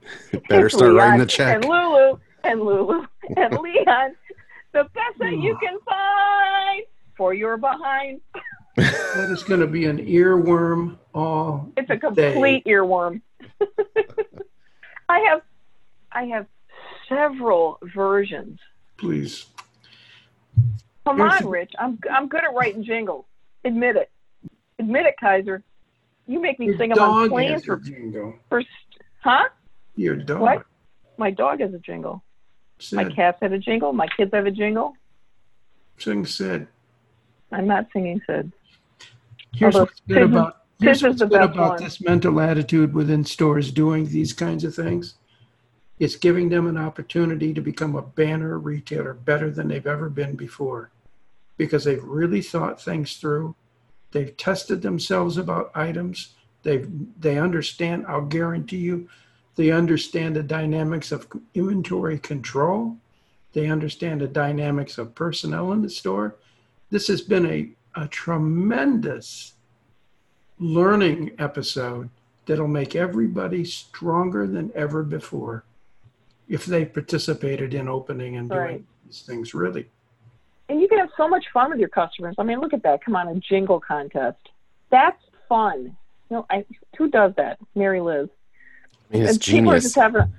[0.48, 1.54] Better start writing the check.
[1.54, 3.06] And Lulu and Lulu
[3.36, 4.16] and Leon,
[4.72, 6.82] the best that you can find
[7.16, 8.20] for your behind.
[8.76, 13.20] That is going to be an earworm all It's a complete earworm.
[15.08, 15.42] I have
[16.12, 16.46] I have
[17.08, 18.58] several versions.
[18.96, 19.46] please.
[21.04, 21.72] Come Here's on, Rich.
[21.78, 23.24] I'm I'm good at writing jingles.
[23.64, 24.10] Admit it.
[24.78, 25.62] Admit it, Kizer.
[26.26, 28.34] You make me Your sing them on dog planes has a for, jingle.
[28.48, 28.62] for
[29.20, 29.48] huh?
[29.96, 30.40] Your dog.
[30.40, 30.64] What?
[31.18, 32.22] My dog has a jingle.
[32.92, 33.92] My Sid, cats have a jingle.
[33.92, 34.94] My kids have a jingle.
[35.98, 36.66] sing Sid.
[37.50, 38.52] I'm not singing Sid.
[39.54, 41.82] Here's what's good about here's what's good about one.
[41.82, 45.14] this mental attitude within stores doing these kinds of things.
[45.98, 50.34] It's giving them an opportunity to become a banner retailer better than they've ever been
[50.34, 50.90] before,
[51.56, 53.54] because they've really thought things through.
[54.10, 56.34] They've tested themselves about items.
[56.62, 56.86] They
[57.18, 58.06] they understand.
[58.08, 59.08] I'll guarantee you,
[59.56, 62.96] they understand the dynamics of inventory control.
[63.52, 66.36] They understand the dynamics of personnel in the store.
[66.90, 69.54] This has been a, a tremendous
[70.58, 72.08] learning episode
[72.46, 75.64] that'll make everybody stronger than ever before
[76.48, 78.84] if they participated in opening and doing Right.
[79.06, 79.88] these things really.
[80.68, 82.34] And you can have so much fun with your customers.
[82.38, 83.04] I mean, look at that.
[83.04, 84.38] Come on, a jingle contest.
[84.90, 85.96] That's fun.
[86.30, 86.64] You know, I,
[86.96, 87.58] who does that?
[87.74, 88.28] Mary Liz.
[89.10, 89.82] I mean, it's and genius.
[89.84, 90.32] just having.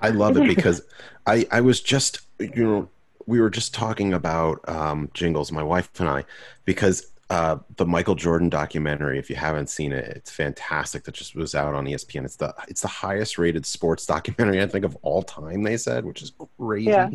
[0.00, 0.82] I love it because
[1.26, 2.88] I I was just you know
[3.26, 6.24] we were just talking about um, jingles, my wife and I,
[6.64, 9.18] because uh, the Michael Jordan documentary.
[9.18, 11.04] If you haven't seen it, it's fantastic.
[11.04, 12.24] That just was out on ESPN.
[12.24, 15.62] It's the it's the highest rated sports documentary I think of all time.
[15.62, 16.90] They said, which is crazy.
[16.90, 17.10] Yeah.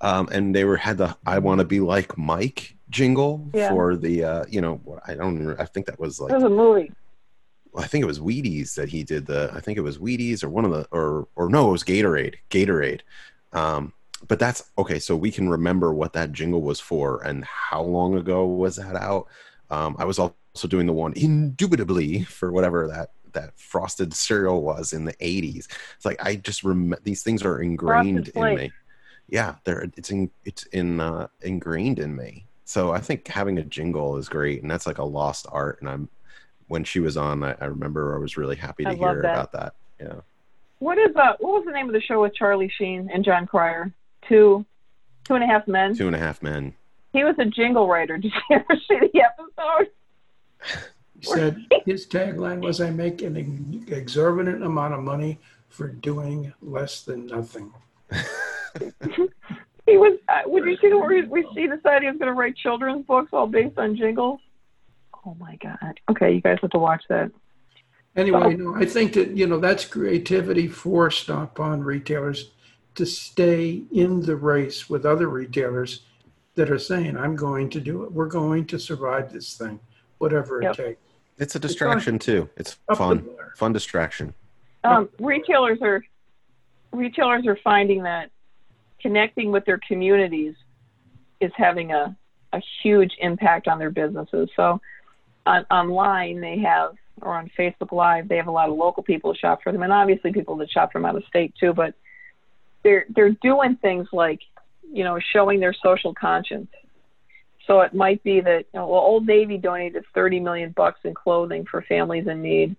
[0.00, 3.70] Um, and they were had the "I want to be like Mike" jingle Yeah.
[3.70, 5.60] for the uh, you know I don't remember.
[5.60, 6.92] I think that was like It was a movie.
[7.76, 9.50] I think it was Wheaties that he did the.
[9.52, 12.34] I think it was Wheaties or one of the or or no, it was Gatorade.
[12.50, 13.00] Gatorade.
[13.52, 13.92] Um,
[14.28, 14.98] but that's okay.
[14.98, 18.96] So we can remember what that jingle was for and how long ago was that
[18.96, 19.26] out.
[19.70, 24.92] Um, I was also doing the one indubitably for whatever that that frosted cereal was
[24.92, 25.66] in the 80s.
[25.96, 28.72] It's like I just remember these things are ingrained in me.
[29.28, 32.46] Yeah, they're it's in it's in uh, ingrained in me.
[32.64, 35.80] So I think having a jingle is great, and that's like a lost art.
[35.80, 36.08] And I'm
[36.68, 39.32] when she was on, I, I remember I was really happy to I hear that.
[39.32, 39.74] about that.
[40.00, 40.20] Yeah.
[40.78, 41.34] What is uh?
[41.40, 43.92] What was the name of the show with Charlie Sheen and Jon Cryer?
[44.28, 44.64] Two,
[45.24, 45.96] two and a half men.
[45.96, 46.74] Two and a half men.
[47.12, 48.18] He was a jingle writer.
[48.18, 49.88] Did you ever see the episode?
[51.20, 57.02] He said his tagline was, I make an exorbitant amount of money for doing less
[57.02, 57.72] than nothing.
[59.86, 60.18] He was.
[60.28, 63.04] Uh, would you see the where we see decided he was going to write children's
[63.04, 64.40] books all based on jingles?
[65.26, 66.00] Oh my god.
[66.10, 67.30] Okay, you guys have to watch that.
[68.16, 72.52] Anyway, no, I think that, you know, that's creativity forced upon retailers
[72.94, 76.02] to stay in the race with other retailers
[76.54, 78.12] that are saying, I'm going to do it.
[78.12, 79.80] We're going to survive this thing,
[80.18, 80.76] whatever it Yep.
[80.76, 81.00] takes.
[81.38, 82.48] It's a distraction too.
[82.56, 83.28] It's fun.
[83.56, 84.34] Fun distraction.
[84.84, 86.04] um, retailers are
[86.92, 88.30] retailers are finding that
[89.00, 90.54] connecting with their communities
[91.40, 92.16] is having a,
[92.52, 94.48] a huge impact on their businesses.
[94.54, 94.80] So
[95.46, 99.32] on, online they have or on Facebook Live they have a lot of local people
[99.32, 101.94] who shop for them and obviously people that shop from out of state too, but
[102.84, 104.40] they're they're doing things like,
[104.92, 106.68] you know, showing their social conscience.
[107.66, 111.14] So it might be that you know, well, Old Navy donated 30 million bucks in
[111.14, 112.76] clothing for families in need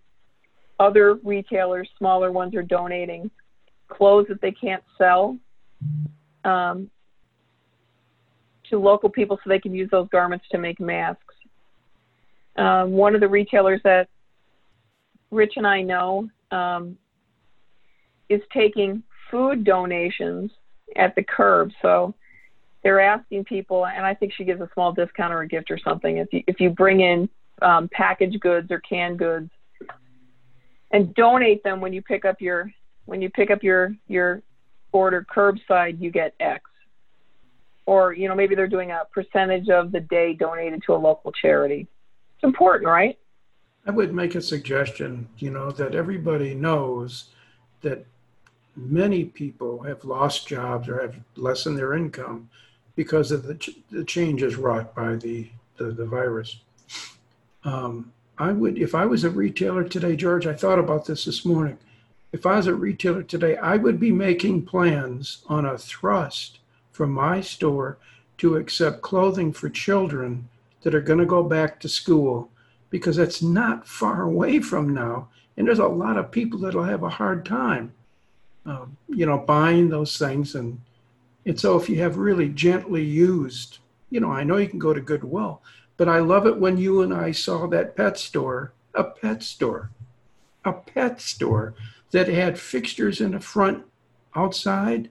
[0.79, 3.29] other retailers, smaller ones, are donating
[3.87, 5.37] clothes that they can't sell
[6.43, 6.89] um,
[8.69, 11.21] to local people so they can use those garments to make masks.
[12.57, 14.07] Um, one of the retailers that
[15.31, 16.97] Rich and I know um,
[18.29, 20.51] is taking food donations
[20.95, 21.71] at the curb.
[21.81, 22.13] So
[22.83, 25.79] they're asking people, and I think she gives a small discount or a gift or
[25.79, 27.29] something if you if you bring in
[27.61, 29.49] um, packaged goods or canned goods
[30.91, 32.71] and donate them when you pick up your
[33.05, 34.41] when you pick up your your
[34.91, 36.63] order curbside you get x.
[37.87, 41.31] Or you know maybe they're doing a percentage of the day donated to a local
[41.31, 41.87] charity.
[42.35, 43.17] It's important right?
[43.87, 47.25] I would make a suggestion, you know, that everybody knows
[47.81, 48.05] that
[48.75, 52.49] many people have lost jobs or have lessened their income
[52.95, 55.47] because of the, ch- the changes wrought by the,
[55.77, 56.57] the, the virus.
[57.63, 61.45] Um, I would, if I was a retailer today, George, I thought about this this
[61.45, 61.77] morning.
[62.33, 66.59] If I was a retailer today, I would be making plans on a thrust
[66.91, 67.97] from my store
[68.39, 70.49] to accept clothing for children
[70.81, 72.49] that are going to go back to school
[72.89, 75.29] because it's not far away from now.
[75.57, 77.93] And there's a lot of people that'll have a hard time,
[78.65, 80.55] uh, you know, buying those things.
[80.55, 80.79] And,
[81.45, 84.93] and so if you have really gently used, you know, I know you can go
[84.93, 85.61] to Goodwill,
[85.97, 89.91] but I love it when you and I saw that pet store, a pet store,
[90.63, 91.73] a pet store
[92.11, 93.83] that had fixtures in the front
[94.35, 95.09] outside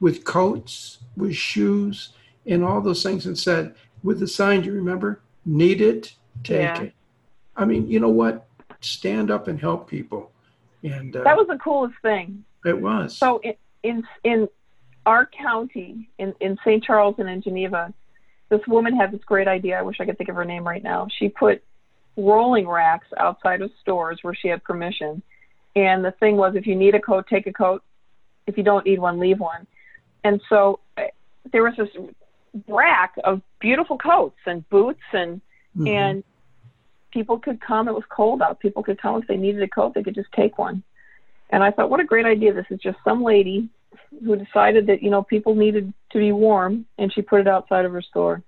[0.00, 2.10] with coats, with shoes,
[2.46, 5.20] and all those things, and said, with the sign, do you remember?
[5.46, 6.82] Need it, take Yeah.
[6.82, 6.94] it.
[7.56, 8.46] I mean, you know what?
[8.80, 10.30] Stand up and help people.
[10.82, 12.44] And uh, That was the coolest thing.
[12.64, 13.16] It was.
[13.16, 14.48] So in in, in
[15.06, 16.82] our county, in, in St.
[16.82, 17.92] Charles and in Geneva,
[18.48, 19.78] this woman had this great idea.
[19.78, 21.06] I wish I could think of her name right now.
[21.18, 21.62] She put
[22.16, 25.20] rolling racks outside of stores where she had permission.
[25.76, 27.82] And the thing was, if you need a coat, take a coat.
[28.46, 29.66] If you don't need one, leave one.
[30.22, 31.02] And so uh,
[31.52, 31.88] there was this
[32.68, 35.40] rack of beautiful coats and boots and
[35.76, 35.88] Mhm.
[35.88, 36.24] and
[37.10, 37.88] people could come.
[37.88, 38.60] It was cold out.
[38.60, 39.92] People could come if they needed a coat.
[39.94, 40.82] They could just take one.
[41.54, 42.52] And I thought, what a great idea!
[42.52, 43.68] This is just some lady
[44.24, 47.84] who decided that you know people needed to be warm, and she put it outside
[47.84, 48.42] of her store.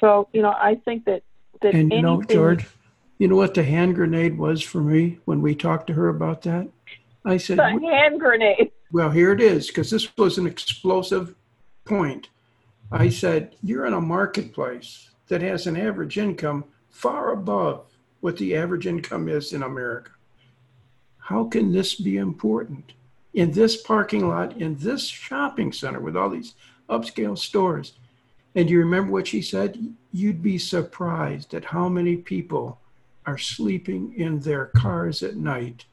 [0.00, 1.22] So you know, I think that
[1.62, 2.66] that and you know, George,
[3.18, 6.42] you know what the hand grenade was for me when we talked to her about
[6.42, 6.66] that?
[7.24, 8.72] I said, the hand grenade.
[8.90, 11.36] Well, here it is, because this was an explosive
[11.84, 12.30] point.
[12.90, 17.84] I said, You're in a marketplace that has an average income far above
[18.18, 20.10] what the average income is in America.
[21.28, 22.92] How can this be important?
[23.34, 26.54] In this parking lot, in this shopping center with all these
[26.88, 27.92] upscale stores.
[28.54, 29.94] And you remember what she said?
[30.12, 32.80] You'd be surprised at how many people
[33.26, 35.84] are sleeping in their cars at night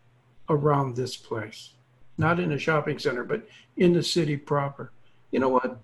[0.50, 1.72] around this place
[2.18, 4.92] not in a shopping center, but in the city proper.
[5.32, 5.80] You know what?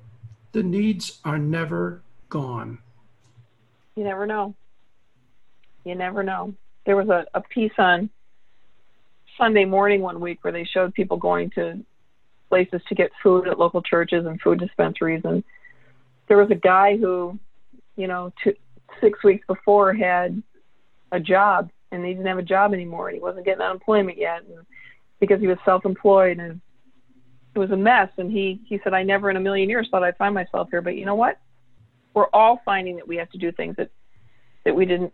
[0.52, 2.80] The needs are never gone.
[3.96, 4.56] You never know.
[5.84, 6.54] You never know.
[6.86, 8.10] There was a, a piece on
[9.42, 11.84] Sunday morning one week where they showed people going to
[12.48, 15.22] places to get food at local churches and food dispensaries.
[15.24, 15.44] And
[16.28, 17.40] there was a guy who,
[17.96, 18.54] you know, two,
[19.00, 20.44] six weeks before had
[21.12, 24.44] a job and he didn't have a job anymore and he wasn't getting unemployment yet.
[24.44, 24.64] And
[25.20, 26.62] because he was self-employed and
[27.56, 28.10] it was a mess.
[28.18, 30.82] And he, he said, I never in a million years thought I'd find myself here,
[30.82, 31.40] but you know what?
[32.14, 33.90] We're all finding that we have to do things that
[34.66, 35.14] that we didn't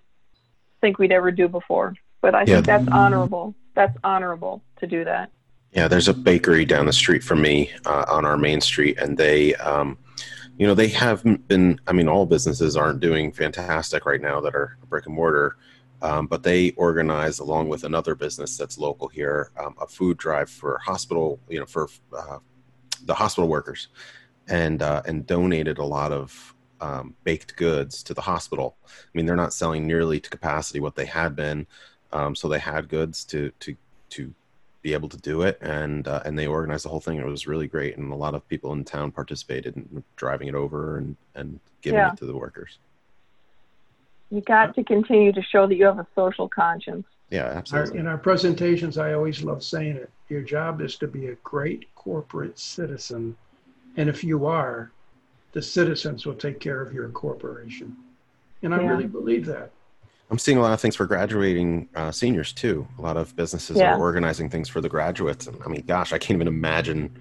[0.82, 1.94] think we'd ever do before.
[2.28, 2.56] But I Yeah.
[2.56, 3.56] think that's honorable.
[3.74, 5.32] That's honorable to do that.
[5.72, 9.18] Yeah, there's a bakery down the street from me uh, on our main street, and
[9.18, 9.98] they, um,
[10.58, 11.80] you know, they haven't been.
[11.88, 15.56] I mean, all businesses aren't doing fantastic right now that are brick and mortar,
[16.02, 20.50] um, but they organize along with another business that's local here um, a food drive
[20.50, 22.40] for hospital, you know, for uh,
[23.06, 23.88] the hospital workers,
[24.50, 28.78] and uh, and donated a lot of um, baked goods to the hospital.
[28.86, 31.68] I mean, they're not selling nearly to capacity what they had been,
[32.18, 33.76] um, so they had goods to to
[34.10, 34.34] to
[34.84, 37.48] be able to do it and uh, and they organized the whole thing it was
[37.48, 41.16] really great and a lot of people in town participated in driving it over and
[41.36, 42.12] and giving Yeah.
[42.12, 42.80] it to the workers
[44.30, 47.06] You got to continue to show that you have a social conscience.
[47.30, 50.10] yeah absolutely in our presentations, I always love saying it.
[50.30, 53.36] Your job is to be a great corporate citizen.
[53.98, 54.92] And if you are,
[55.54, 57.96] the citizens will take care of your corporation.
[58.64, 58.90] And I Yeah.
[58.92, 59.72] really believe that.
[60.30, 63.78] I'm seeing a lot of things for graduating uh, seniors too a lot of businesses
[63.78, 63.96] Yeah.
[63.96, 67.16] are organizing things for the graduates and i mean gosh i can't even imagine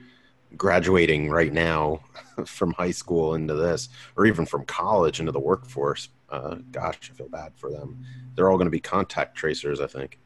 [0.57, 2.01] graduating right now
[2.47, 7.15] from high school into this or even from college into the workforce uh, gosh i
[7.15, 8.05] feel bad for them
[8.35, 10.19] they're all going to be contact tracers i think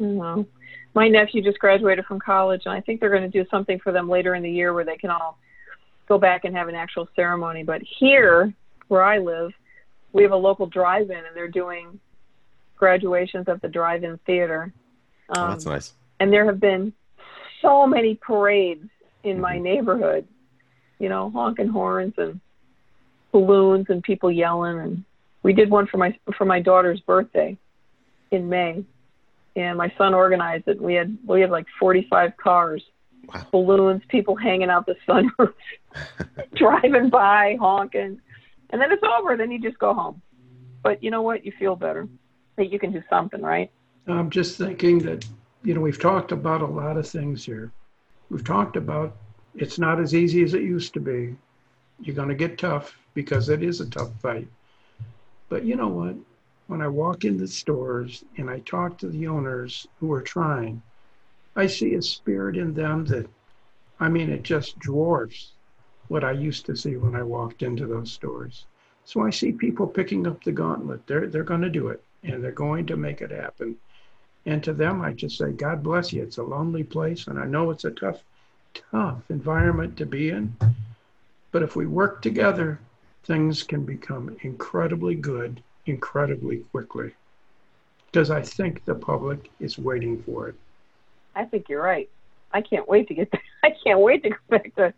[0.00, 0.46] Mhm.
[0.94, 3.92] My nephew just graduated from college, and I think they're going to do something for
[3.92, 5.38] them later in the year where they can all
[6.08, 7.62] go back and have an actual ceremony.
[7.62, 8.52] But here,
[8.88, 9.52] where I live,
[10.12, 11.98] we have a local drive-in, and they're doing
[12.76, 14.72] graduations at the drive-in theater.
[15.30, 15.92] oh, Um, that's nice.
[16.20, 16.92] and there have been
[17.60, 18.88] so many parades
[19.22, 20.26] in my neighborhood
[20.98, 22.40] you know honking horns and
[23.32, 24.78] balloons and people yelling.
[24.78, 25.04] And
[25.42, 27.56] we did one for my for my daughter's birthday
[28.30, 28.84] in may.
[29.54, 30.80] And my son organized it.
[30.80, 32.82] We had we had like 45 cars
[33.32, 33.46] Wow.
[33.52, 35.54] balloons people hanging out the sunroof
[36.56, 38.20] driving by honking
[38.72, 40.20] and then it's over then you just go home
[40.82, 42.08] but you know what you feel better
[42.56, 43.70] that you can do something, right?
[44.06, 45.24] I'm just thinking that,
[45.62, 47.70] you know, we've talked about a lot of things here.
[48.30, 49.16] We've talked about
[49.54, 51.36] it's not as easy as it used to be.
[52.00, 54.48] You're going to get tough because it is a tough fight.
[55.48, 56.16] But you know what?
[56.66, 60.82] When I walk into stores and I talk to the owners who are trying,
[61.54, 63.28] I see a spirit in them that,
[64.00, 65.51] I mean, it just dwarfs
[66.12, 68.66] what I used to see when I walked into those stores.
[69.06, 71.06] So I see people picking up the gauntlet.
[71.06, 73.76] They're, they're going to do it and they're going to make it happen.
[74.44, 76.22] And to them, I just say, God bless you.
[76.22, 78.22] It's a lonely place, and I know it's a tough,
[78.90, 80.54] tough environment to be in.
[81.50, 82.78] But if we work together,
[83.24, 87.12] things can become incredibly good incredibly quickly.
[88.06, 90.54] Because I think the public is waiting for it.
[91.34, 92.10] I think you're right.
[92.52, 93.42] I can't wait to get there.
[93.62, 94.92] I can't wait to go back to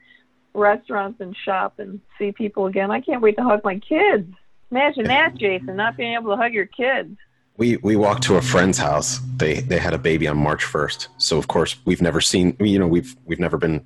[0.55, 2.91] restaurants and shop and see people again.
[2.91, 4.33] I can't wait to hug my kids.
[4.71, 7.17] Imagine that, Jason, not being able to hug your kids.
[7.57, 9.21] We we walked to a friend's house.
[9.37, 11.09] They they had a baby on March first.
[11.19, 13.85] So of course we've never seen you know we've we've never been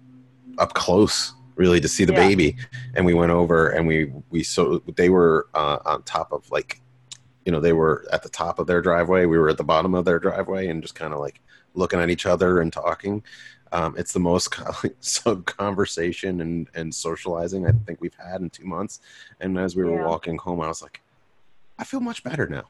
[0.58, 2.26] up close really to see the yeah.
[2.26, 2.56] baby.
[2.94, 6.80] And we went over and we we so they were uh, on top of like
[7.44, 9.26] you know they were at the top of their driveway.
[9.26, 11.40] We were at the bottom of their driveway and just kind of like
[11.74, 13.22] looking at each other and talking.
[13.72, 14.54] Um, it's the most
[15.00, 19.00] so conversation and, and socializing I think we've had in two months.
[19.40, 20.06] And as we were yeah.
[20.06, 21.00] walking home, I was like,
[21.78, 22.64] I feel much better now.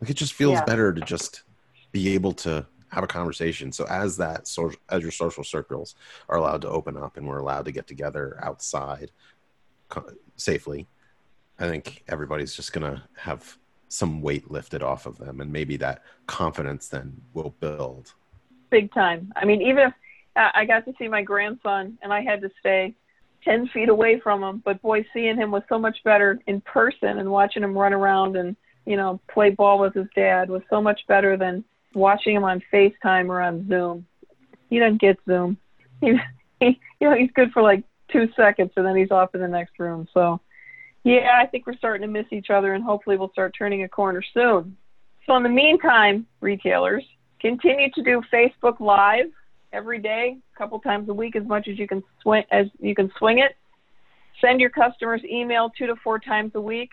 [0.00, 0.64] Like it just feels yeah.
[0.64, 1.42] better to just
[1.92, 3.72] be able to have a conversation.
[3.72, 5.94] So as that social, as your social circles
[6.28, 9.10] are allowed to open up and we're allowed to get together outside
[9.88, 10.88] co- safely,
[11.58, 13.58] I think everybody's just gonna have
[13.88, 18.14] some weight lifted off of them, and maybe that confidence then will build.
[18.70, 19.32] Big time.
[19.36, 19.94] I mean, even if
[20.36, 22.94] I got to see my grandson and I had to stay
[23.44, 27.18] 10 feet away from him, but boy, seeing him was so much better in person
[27.18, 28.56] and watching him run around and,
[28.86, 31.64] you know, play ball with his dad was so much better than
[31.94, 34.06] watching him on FaceTime or on Zoom.
[34.68, 35.56] He doesn't get Zoom.
[36.02, 36.14] He,
[36.60, 39.48] he you know, he's good for like two seconds and then he's off in the
[39.48, 40.08] next room.
[40.14, 40.40] So,
[41.04, 43.88] yeah, I think we're starting to miss each other and hopefully we'll start turning a
[43.88, 44.78] corner soon.
[45.26, 47.04] So, in the meantime, retailers,
[47.38, 49.30] continue to do Facebook Live
[49.72, 52.94] every day, a couple times a week, as much as you can swing as you
[52.94, 53.56] can swing it.
[54.40, 56.90] Send your customers email two to four times a week.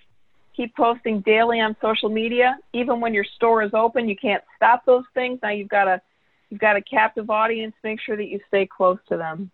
[0.56, 2.58] Keep posting daily on social media.
[2.74, 5.40] Even when your store is open, you can't stop those things.
[5.42, 6.02] Now you've got a
[6.50, 7.76] you've got a captive audience.
[7.84, 9.52] Make sure that you stay close to them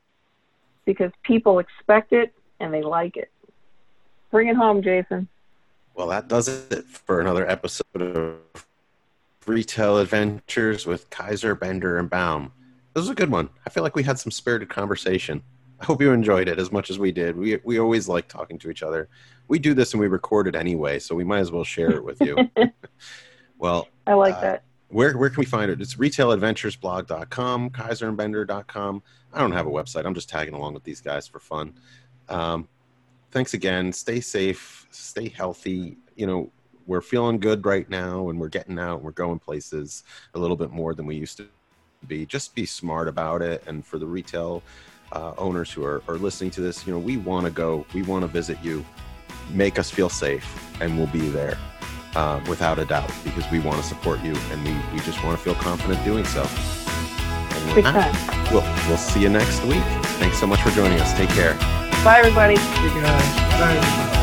[0.86, 3.32] because people expect it and they like it.
[4.32, 5.28] Bring it home, Jason.
[5.94, 8.66] Well, that does it for another episode of
[9.46, 12.52] Retail Adventures with Kizer, Bender, and Baum.
[12.94, 13.50] This was a good one.
[13.66, 15.41] I feel like we had some spirited conversation.
[15.80, 17.36] I hope you enjoyed it as much as we did.
[17.36, 19.10] We we always like talking to each other.
[19.48, 22.04] We do this and we record it anyway, so we might as well share it
[22.04, 22.38] with you.
[23.58, 24.64] well, I like uh, that.
[24.89, 25.82] Where where can we find it?
[25.82, 29.04] It's retailadventuresblog.com, kizerandbender.com.
[29.34, 30.06] I don't have a website.
[30.06, 31.74] I'm just tagging along with these guys for fun.
[32.30, 32.68] Um,
[33.32, 33.91] thanks again.
[33.91, 35.98] Stay safe, stay healthy.
[36.16, 36.52] You know,
[36.86, 40.04] we're feeling good right now and we're getting out, we're going places
[40.36, 41.48] a little bit more than we used to
[42.08, 42.26] be.
[42.26, 43.64] Just be smart about it.
[43.68, 44.64] And for the retail
[45.12, 48.01] uh, owners who are, are listening to this, you know, we want to go, we
[48.04, 48.86] want to visit you,
[49.51, 50.45] make us feel safe,
[50.82, 51.58] and we'll be there
[52.16, 55.38] uh, without a doubt because we want to support you and we, we just want
[55.38, 56.41] to feel confident doing so.
[56.41, 59.84] And that, we'll, we'll see you next week.
[60.20, 61.14] Thanks so much for joining us.
[61.14, 61.54] Take care.
[62.04, 62.58] Bye, everybody.
[62.58, 64.14] Hey guys.
[64.14, 64.23] Bye.